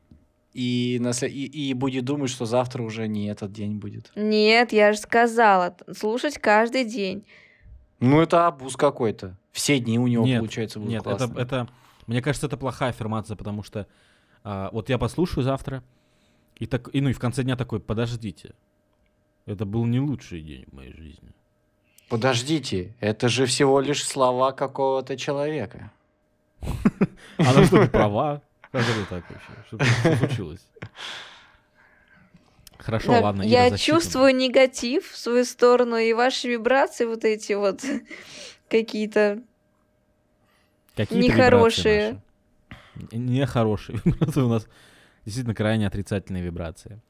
[0.52, 4.10] И, на след- и, и будет думать, что завтра уже не этот день будет.
[4.16, 7.26] Нет, я же сказала, слушать каждый день.
[8.00, 9.38] Ну, это абуз какой-то.
[9.52, 11.42] Все дни у него, Нет, получается, будут Нет, это, классные.
[11.42, 11.68] это,
[12.06, 13.86] мне кажется, это плохая аффирмация, потому что
[14.44, 15.82] а, вот я послушаю завтра,
[16.58, 18.54] и, так, и ну и в конце дня такой, подождите,
[19.44, 21.34] это был не лучший день в моей жизни.
[22.08, 25.90] Подождите, это же всего лишь слова какого-то человека.
[27.38, 28.42] Она что, не права?
[28.70, 29.50] Как это так вообще?
[29.66, 30.66] Что, что случилось?
[32.78, 37.82] Хорошо, ладно, я чувствую негатив в свою сторону, и ваши вибрации вот эти вот
[38.68, 39.42] какие-то
[41.10, 42.22] нехорошие.
[43.10, 44.68] Нехорошие вибрации у нас
[45.24, 47.00] действительно крайне отрицательные вибрации.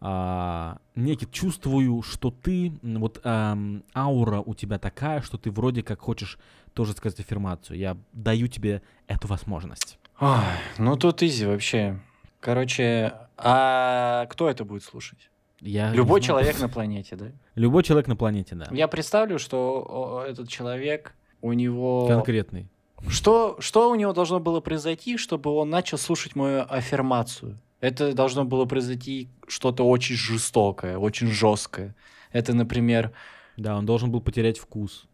[0.00, 6.00] А, Некий, чувствую, что ты, вот ам, аура у тебя такая, что ты вроде как
[6.00, 6.38] хочешь
[6.74, 7.78] тоже сказать аффирмацию.
[7.78, 9.98] Я даю тебе эту возможность.
[10.20, 10.38] Ой,
[10.78, 12.00] ну тут изи вообще.
[12.40, 15.30] Короче, а кто это будет слушать?
[15.60, 17.26] Я Любой человек на планете, да?
[17.54, 18.68] Любой человек на планете, да.
[18.70, 22.06] Я представлю, что этот человек, у него...
[22.06, 22.68] Конкретный.
[23.08, 27.58] Что, что у него должно было произойти, чтобы он начал слушать мою аффирмацию?
[27.80, 31.94] Это должно было произойти что-то очень жестокое, очень жесткое.
[32.32, 33.12] Это, например,
[33.56, 35.06] Да, он должен был потерять вкус.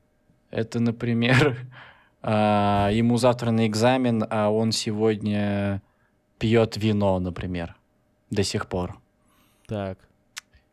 [0.50, 1.58] это, например,
[2.22, 5.82] а, ему завтра на экзамен, а он сегодня
[6.38, 7.76] пьет вино, например,
[8.30, 8.98] до сих пор.
[9.66, 9.98] Так.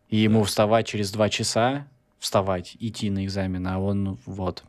[0.10, 1.88] И ему вставать через два часа,
[2.20, 4.64] вставать, идти на экзамен, а он вот.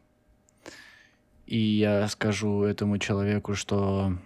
[1.46, 4.16] И я скажу этому человеку, что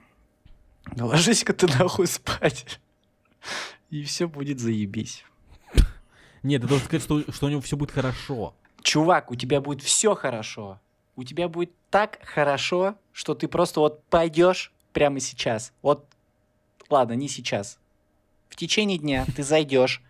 [0.95, 2.81] «Да ложись-ка ты нахуй спать,
[3.91, 5.25] и все будет заебись.
[6.43, 8.55] Нет, ты должен сказать, что, что у него все будет хорошо.
[8.83, 10.81] Чувак, у тебя будет все хорошо.
[11.17, 15.73] У тебя будет так хорошо, что ты просто вот пойдешь прямо сейчас.
[15.83, 16.07] Вот,
[16.89, 17.79] ладно, не сейчас.
[18.49, 20.03] В течение дня ты зайдешь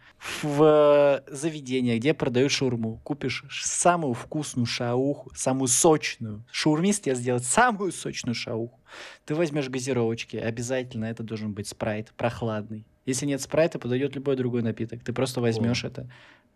[0.43, 6.45] в э, заведение, где продают шаурму, купишь самую вкусную шауху, самую сочную.
[6.51, 8.79] Шаурмист тебе сделает самую сочную шауху.
[9.25, 12.85] Ты возьмешь газировочки, обязательно это должен быть спрайт, прохладный.
[13.07, 15.03] Если нет спрайта, подойдет любой другой напиток.
[15.03, 16.09] Ты просто возьмешь это,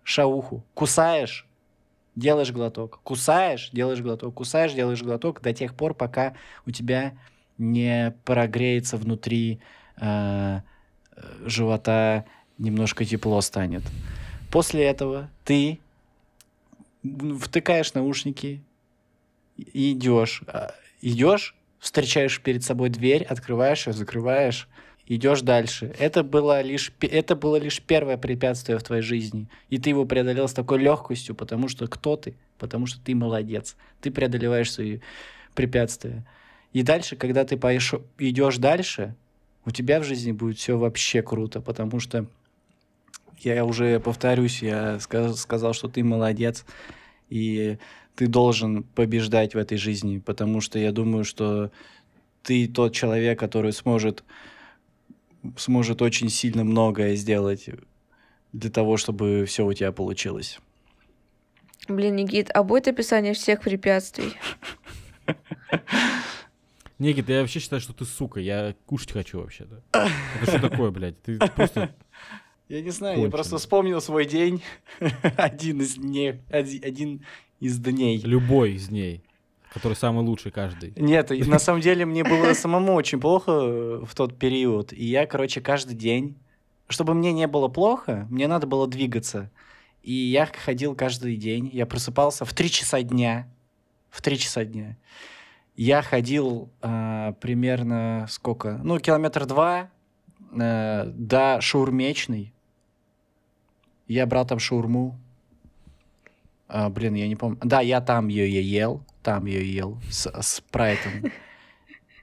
[0.02, 1.46] шауху, кусаешь,
[2.16, 6.34] делаешь глоток, кусаешь, делаешь глоток, кусаешь, делаешь глоток до тех пор, пока
[6.66, 7.14] у тебя
[7.56, 9.60] не прогреется внутри
[9.96, 10.60] э,
[11.16, 12.24] э, живота
[12.58, 13.82] немножко тепло станет.
[14.50, 15.78] После этого ты
[17.02, 18.62] втыкаешь наушники
[19.56, 20.42] идешь.
[20.46, 24.68] А, Идешь, встречаешь перед собой дверь, открываешь ее, закрываешь,
[25.10, 25.92] идешь дальше.
[25.98, 30.46] Это было лишь это было лишь первое препятствие в твоей жизни, и ты его преодолел
[30.46, 32.36] с такой легкостью, потому что кто ты?
[32.58, 33.76] Потому что ты молодец.
[34.00, 35.00] Ты преодолеваешь свои
[35.54, 36.24] препятствия.
[36.72, 39.16] И дальше, когда ты поеш- идешь дальше,
[39.64, 42.26] у тебя в жизни будет все вообще круто, потому что
[43.40, 46.64] я уже повторюсь, я ска- сказал, что ты молодец,
[47.30, 47.78] и
[48.14, 51.72] ты должен побеждать в этой жизни, потому что я думаю, что
[52.44, 54.22] ты тот человек, который сможет,
[55.56, 57.68] сможет очень сильно многое сделать
[58.52, 60.58] для того, чтобы все у тебя получилось.
[61.88, 64.34] Блин, Никит, а будет описание всех препятствий?
[66.98, 68.40] Никит, я вообще считаю, что ты сука.
[68.40, 69.82] Я кушать хочу вообще-то.
[69.92, 71.20] Это что такое, блядь?
[71.22, 71.94] Ты просто...
[72.68, 73.26] Я не знаю, Кончено.
[73.26, 74.62] я просто вспомнил свой день,
[75.36, 77.26] один из дней, оди- один
[77.58, 78.18] из дней.
[78.18, 79.24] Любой из ней,
[79.72, 80.92] который самый лучший каждый.
[80.96, 84.92] Нет, на самом деле мне было самому очень плохо э, в тот период.
[84.92, 86.36] И я, короче, каждый день,
[86.88, 89.50] чтобы мне не было плохо, мне надо было двигаться.
[90.02, 91.70] И я ходил каждый день.
[91.72, 93.48] Я просыпался в 3 часа дня.
[94.10, 94.96] В 3 часа дня.
[95.76, 98.80] Я ходил а, примерно сколько?
[98.82, 99.90] Ну, километр два
[100.52, 102.52] э, до шаурмечной.
[104.08, 105.18] Я брал там шаурму.
[106.72, 107.58] А, блин, я не помню.
[107.62, 109.04] Да, я там ее ел.
[109.22, 110.00] Там ее ел.
[110.08, 111.32] С, с спрайтом.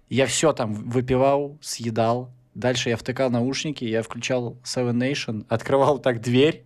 [0.09, 2.31] Я все там выпивал, съедал.
[2.55, 6.63] Дальше я втыкал наушники, я включал Seven Nation, открывал так дверь.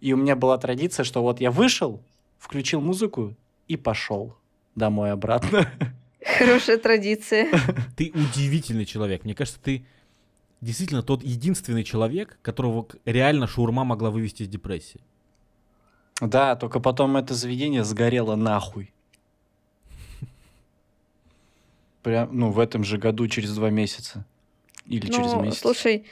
[0.00, 2.02] И у меня была традиция, что вот я вышел,
[2.38, 3.34] включил музыку
[3.66, 4.36] и пошел
[4.76, 5.68] домой обратно.
[6.38, 7.48] Хорошая традиция.
[7.96, 9.24] Ты удивительный человек.
[9.24, 9.84] Мне кажется, ты
[10.60, 15.00] действительно тот единственный человек, которого реально шаурма могла вывести из депрессии.
[16.20, 18.92] Да, только потом это заведение сгорело нахуй.
[22.02, 24.24] Прям, ну, в этом же году через два месяца.
[24.86, 25.60] Или через Ну, месяц.
[25.60, 26.04] слушай,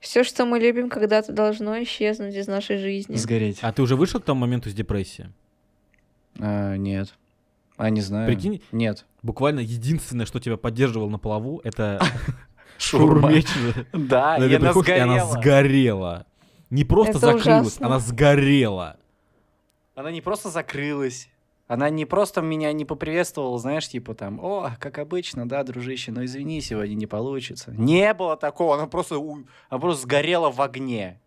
[0.00, 3.14] все, что мы любим, когда-то должно исчезнуть из нашей жизни.
[3.14, 3.58] Сгореть.
[3.62, 5.30] А ты уже вышел к тому моменту из депрессии?
[6.40, 7.14] А, нет.
[7.76, 8.26] А, не знаю.
[8.26, 9.06] Прикинь, Нет.
[9.22, 12.00] Буквально единственное, что тебя поддерживало на плаву, это
[12.78, 13.30] Шаурма.
[13.92, 15.26] Да, Когда и она и она сгорела.
[15.32, 16.26] сгорела.
[16.70, 18.96] Не просто закрылась, она сгорела.
[19.98, 21.28] Она не просто закрылась.
[21.66, 26.24] Она не просто меня не поприветствовала, знаешь, типа там, о, как обычно, да, дружище, но
[26.24, 27.72] извини, сегодня не получится.
[27.72, 31.20] Не было такого, она просто, у- она просто сгорела в огне.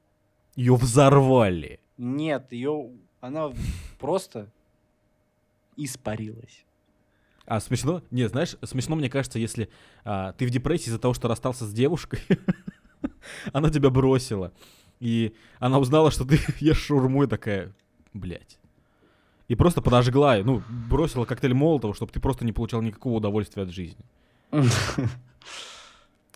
[0.56, 1.82] Ее взорвали.
[1.98, 3.52] Нет, ее, она
[4.00, 4.50] просто
[5.76, 6.66] испарилась.
[7.46, 8.02] А смешно?
[8.10, 9.70] Нет, знаешь, смешно, мне кажется, если
[10.06, 12.22] а, ты в депрессии из-за того, что расстался с девушкой,
[13.52, 14.54] она тебя бросила,
[15.02, 17.74] и она узнала, что ты ешь шаурму и такая,
[18.14, 18.61] блядь.
[19.52, 23.64] И просто подожгла, её, ну, бросила коктейль Молотова, чтобы ты просто не получал никакого удовольствия
[23.64, 24.06] от жизни.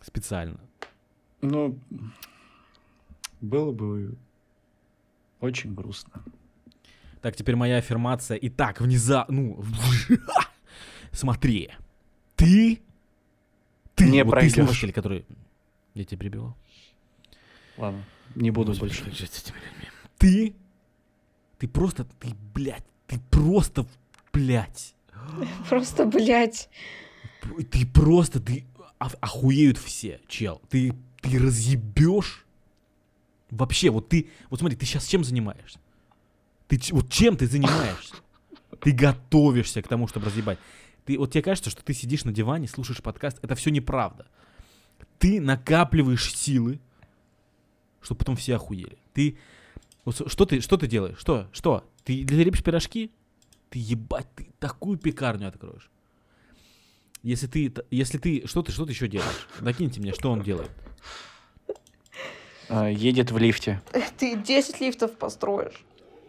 [0.02, 0.60] Специально.
[1.40, 1.78] Ну,
[3.40, 4.18] было бы
[5.40, 6.22] Очень грустно.
[7.22, 8.38] Так, теперь моя аффирмация.
[8.42, 9.34] Итак, внезапно...
[9.34, 9.64] Ну,
[11.10, 11.70] смотри.
[12.34, 12.82] Ты...
[13.94, 15.24] Ты, Не вот ты слушатель, который...
[15.94, 16.54] Я тебя перебивал.
[17.78, 18.04] Ладно,
[18.34, 19.26] не буду Господи, больше.
[20.18, 20.54] Ты...
[21.56, 22.04] Ты просто...
[22.04, 23.86] Ты, блядь, ты просто...
[24.32, 24.94] Блядь.
[25.68, 26.68] Просто, блядь.
[27.70, 28.40] Ты просто...
[28.40, 28.66] Ты...
[28.98, 30.60] ох- Охуеют все, чел.
[30.68, 30.92] Ты...
[31.20, 32.44] Ты разъебешь...
[33.50, 34.28] Вообще, вот ты...
[34.50, 35.78] Вот смотри, ты сейчас чем занимаешься?
[36.68, 38.14] Ты вот чем ты занимаешься?
[38.80, 40.58] Ты готовишься к тому, чтобы разъебать.
[41.06, 43.38] Ты, вот тебе кажется, что ты сидишь на диване, слушаешь подкаст.
[43.42, 44.26] Это все неправда.
[45.18, 46.80] Ты накапливаешь силы,
[48.02, 48.98] чтобы потом все охуели.
[49.14, 49.38] Ты...
[50.06, 51.18] Вот что ты, что ты делаешь?
[51.18, 51.48] Что?
[51.52, 51.84] Что?
[52.04, 53.10] Ты, ты лепишь пирожки?
[53.70, 55.90] Ты ебать, ты такую пекарню откроешь.
[57.24, 59.48] Если ты, если ты, что ты, что ты еще делаешь?
[59.60, 60.70] Накиньте мне, что он делает.
[62.68, 63.82] А, едет в лифте.
[64.18, 65.84] Ты 10 лифтов построишь.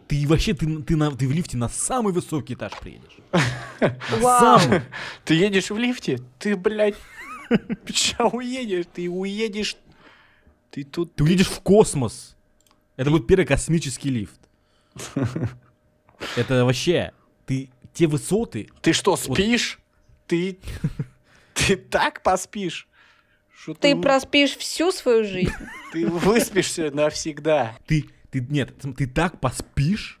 [0.06, 3.18] Ты вообще, ты, ты, на, ты в лифте на самый высокий этаж приедешь.
[4.20, 4.60] Вау.
[4.60, 4.82] Самый.
[5.24, 6.20] Ты едешь в лифте?
[6.38, 6.94] Ты, блядь,
[7.88, 8.86] сейчас уедешь.
[8.92, 9.76] Ты уедешь.
[10.70, 11.14] Ты тут...
[11.16, 12.37] Ты уедешь в космос.
[12.98, 14.40] Это будет первый космический лифт.
[16.36, 17.12] Это вообще,
[17.46, 19.78] ты, те высоты, Ты что, спишь?
[20.26, 20.58] Ты...
[21.54, 22.88] Ты так поспишь?
[23.56, 25.52] Что Ты вы- проспишь всю свою жизнь.
[25.92, 27.76] Ты выспишься навсегда.
[27.86, 30.20] ты, ты, нет, ты так поспишь,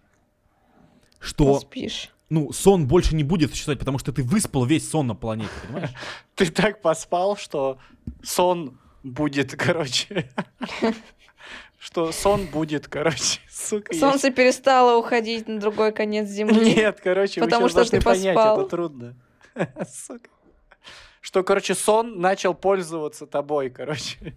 [1.20, 2.10] что, Проспишь.
[2.30, 5.90] ну, сон больше не будет существовать, потому что ты выспал весь сон на планете, понимаешь?
[6.36, 7.78] Ты так поспал, что
[8.22, 10.30] сон будет, короче...
[11.78, 13.94] Что сон будет, короче, сука.
[13.94, 16.74] Солнце перестало уходить на другой конец земли.
[16.74, 18.60] Нет, короче, Потому вы что сейчас ты должны понять, поспал.
[18.60, 19.16] это трудно.
[19.88, 20.28] Сука.
[21.20, 24.34] Что, короче, сон начал пользоваться тобой, короче.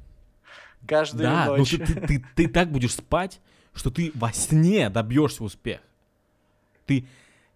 [0.88, 1.70] Каждую Да, ну ночь.
[1.72, 3.40] ты, ты, ты, ты так будешь спать,
[3.74, 5.84] что ты во сне добьешься успеха.
[6.88, 7.08] Ты,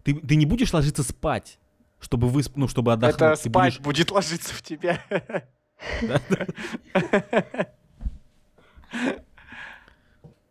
[0.04, 1.58] ты, ты не будешь ложиться спать,
[2.00, 2.56] чтобы высп...
[2.56, 3.16] ну, чтобы отдохнуть.
[3.20, 5.02] Это Ты спать будешь- будет ложиться в тебя.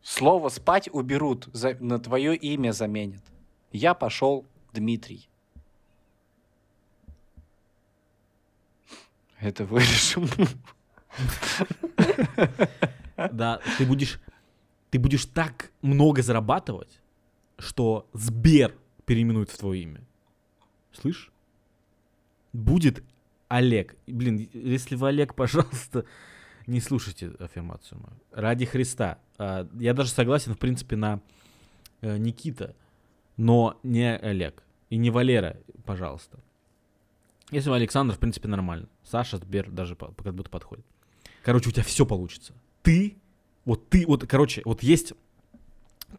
[0.06, 3.24] Слово спать уберут, за- на твое имя заменят.
[3.72, 5.28] Я пошел Дмитрий.
[9.39, 10.30] Это вырежем.
[13.32, 14.20] Да, ты будешь,
[14.91, 17.01] ты будешь так много зарабатывать,
[17.58, 18.76] что Сбер
[19.08, 20.01] переименует в твое имя.
[20.93, 21.32] Слышь?
[22.53, 23.03] Будет
[23.47, 23.95] Олег.
[24.06, 26.06] Блин, если вы Олег, пожалуйста,
[26.68, 28.16] не слушайте аффирмацию мою.
[28.32, 29.20] Ради Христа.
[29.38, 31.22] А, Я даже согласен, в принципе, на
[32.01, 32.76] э, Никита,
[33.38, 34.63] но не Олег.
[34.89, 36.39] И не Валера, пожалуйста.
[37.51, 38.88] Если вы Александр, в принципе, нормально.
[39.03, 40.86] Саша, Сбер даже как будто подходит.
[41.43, 42.53] Короче, у тебя все получится.
[42.82, 43.18] Ты,
[43.66, 45.13] вот ты, вот, короче, вот есть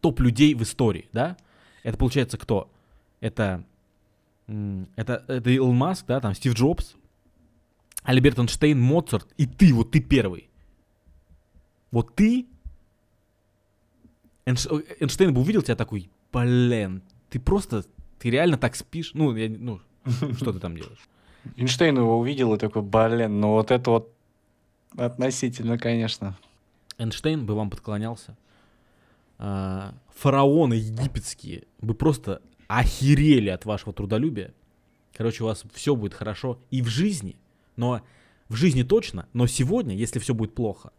[0.01, 1.37] топ людей в истории, да?
[1.83, 2.71] Это получается кто?
[3.19, 3.65] Это,
[4.47, 6.95] это, это Илон Маск, да, там Стив Джобс,
[8.07, 10.49] Альберт Эйнштейн, Моцарт, и ты, вот ты первый.
[11.91, 12.47] Вот ты,
[14.45, 17.83] Эйнш- Эйнштейн бы увидел тебя такой, блин, ты просто,
[18.17, 19.11] ты реально так спишь?
[19.13, 19.81] Ну, я, ну,
[20.37, 21.05] что ты там делаешь?
[21.57, 24.13] Эйнштейн его увидел и такой, блин, ну вот это вот
[24.95, 26.37] относительно, конечно.
[26.97, 28.37] Эйнштейн бы вам подклонялся.
[29.37, 34.53] А, фараоны египетские бы просто охерели от вашего трудолюбия.
[35.13, 37.35] Короче, у вас все будет хорошо и в жизни,
[37.77, 38.01] но
[38.49, 40.91] в жизни точно, но сегодня, если все будет плохо,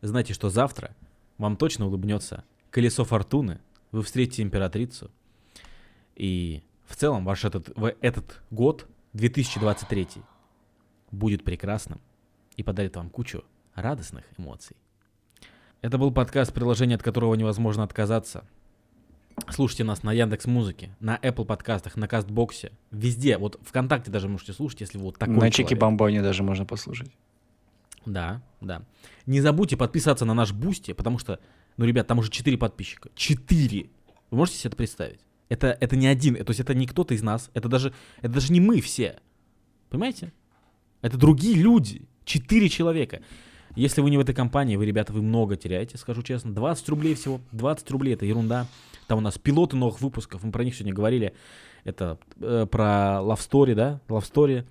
[0.00, 0.96] знайте, что завтра
[1.38, 3.60] вам точно улыбнется колесо фортуны,
[3.92, 5.10] вы встретите императрицу,
[6.14, 7.70] и в целом ваш этот,
[8.00, 10.08] этот год, 2023,
[11.10, 12.00] будет прекрасным
[12.56, 14.76] и подарит вам кучу радостных эмоций.
[15.82, 18.44] Это был подкаст, предложение, от которого невозможно отказаться.
[19.50, 23.38] Слушайте нас на Яндекс Музыке, на Apple подкастах, на Castbox е, везде.
[23.38, 25.50] Вот ВКонтакте даже можете слушать, если вы вот такой На.
[25.50, 27.10] Чики Бомбоне даже можно послушать.
[28.06, 28.82] Да, да.
[29.26, 31.40] Не забудьте подписаться на наш Boosty, потому что,
[31.76, 33.10] ну, ребят, там уже 4 подписчика.
[33.14, 33.90] 4!
[34.30, 35.20] Вы можете себе это представить?
[35.48, 38.52] Это, это не один, то есть это не кто-то из нас, это даже, это даже
[38.52, 39.20] не мы все.
[39.90, 40.32] Понимаете?
[41.02, 42.02] Это другие люди.
[42.24, 43.22] 4 человека.
[43.76, 46.52] Если вы не в этой компании, вы, ребята, вы много теряете, скажу честно.
[46.52, 47.40] 20 рублей всего.
[47.52, 48.66] 20 рублей это ерунда.
[49.06, 51.34] Там у нас пилоты новых выпусков, мы про них сегодня говорили.
[51.84, 54.00] Это э, про Love Story, да?
[54.08, 54.66] Love Story.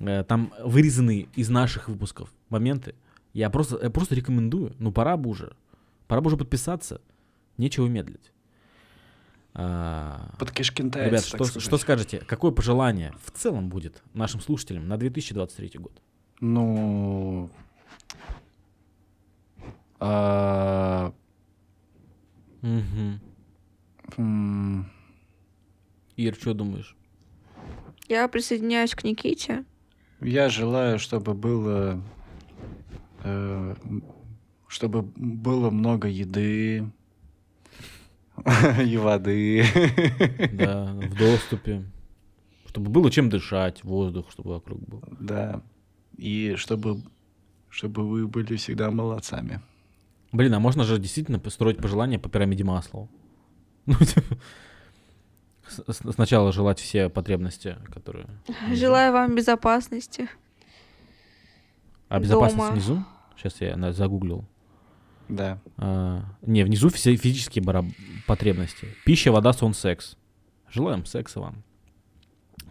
[0.00, 2.94] Э, там вырезаны из наших выпусков моменты.
[3.34, 4.74] Я просто, я просто рекомендую.
[4.78, 5.54] Ну, пора бы уже.
[6.08, 7.00] Пора бы уже подписаться.
[7.58, 8.32] Нечего медлить.
[9.54, 11.62] А, Под Кишкин таяц, Ребят, что, сказать.
[11.62, 12.22] что скажете?
[12.26, 15.92] Какое пожелание в целом будет нашим слушателям на 2023 год?
[16.40, 17.50] Ну...
[20.00, 21.12] а,
[22.62, 23.20] Угу.
[24.16, 24.90] М,
[26.16, 26.96] Ир, что думаешь?
[28.08, 29.64] Я присоединяюсь к Никите.
[30.20, 32.02] Я желаю, чтобы было...
[33.22, 33.74] э,
[34.66, 36.90] чтобы было много еды
[38.84, 39.64] и воды.
[40.52, 41.84] Да, в доступе.
[42.66, 45.02] Чтобы было чем дышать, воздух, чтобы вокруг был.
[45.20, 45.62] Да.
[46.16, 47.02] И чтобы,
[47.68, 49.60] чтобы вы были всегда молодцами.
[50.32, 53.08] Блин, а можно же действительно построить пожелания по пирамиде Маслоу?
[53.86, 53.94] Ну,
[55.68, 58.26] с- с- Сначала желать все потребности, которые...
[58.72, 60.28] Желаю вам безопасности.
[62.08, 62.70] А безопасность дома.
[62.72, 63.04] внизу?
[63.36, 64.44] Сейчас я на- загуглил.
[65.28, 65.58] Да.
[65.76, 67.84] А, не, внизу все физические бара-
[68.26, 68.88] потребности.
[69.04, 70.16] Пища, вода, сон, секс.
[70.70, 71.62] Желаем секса вам.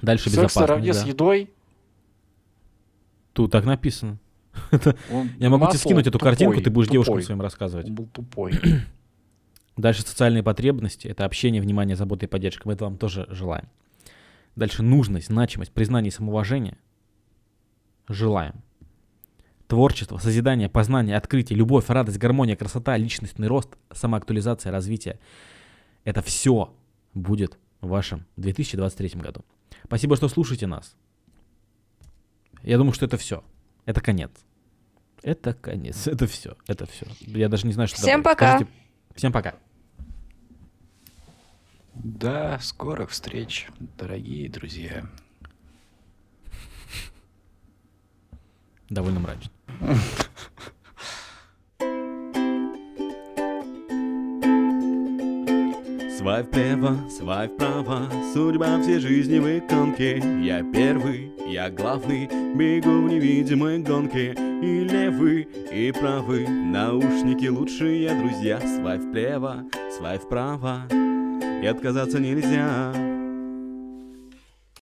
[0.01, 0.99] Дальше Секс наравне безопасность.
[0.99, 1.09] с да.
[1.09, 1.51] едой.
[3.33, 4.17] Тут так написано.
[5.39, 7.87] Я могу тебе скинуть эту картинку, ты будешь девушкам своим рассказывать.
[7.87, 8.53] Он был тупой.
[9.77, 11.07] Дальше социальные потребности.
[11.07, 12.67] Это общение, внимание, забота и поддержка.
[12.67, 13.69] Мы это вам тоже желаем.
[14.55, 16.77] Дальше нужность, значимость, признание и самоуважение.
[18.09, 18.55] Желаем.
[19.67, 25.19] Творчество, созидание, познание, открытие, любовь, радость, гармония, красота, личностный рост, самоактуализация, развитие.
[26.05, 26.73] Это все
[27.13, 29.41] будет в вашем 2023 году.
[29.83, 30.95] Спасибо, что слушаете нас.
[32.63, 33.43] Я думаю, что это все.
[33.85, 34.31] Это конец.
[35.23, 36.07] Это конец.
[36.07, 36.55] Это все.
[36.67, 37.05] Это все.
[37.21, 38.37] Я даже не знаю, что Всем добавить.
[38.39, 38.51] пока.
[38.57, 38.71] Скажите-
[39.15, 39.55] Всем пока.
[41.95, 45.05] До скорых встреч, дорогие друзья.
[48.89, 49.51] Довольно мрачно.
[56.27, 60.17] Свай вправо, свай вправо, судьба всей жизни в иконке.
[60.43, 64.35] Я первый, я главный, бегу в невидимой гонке.
[64.61, 68.59] И левый, и правый, наушники лучшие друзья.
[68.59, 69.63] Свай вправо,
[69.97, 70.81] свай вправо,
[71.61, 73.06] и отказаться нельзя.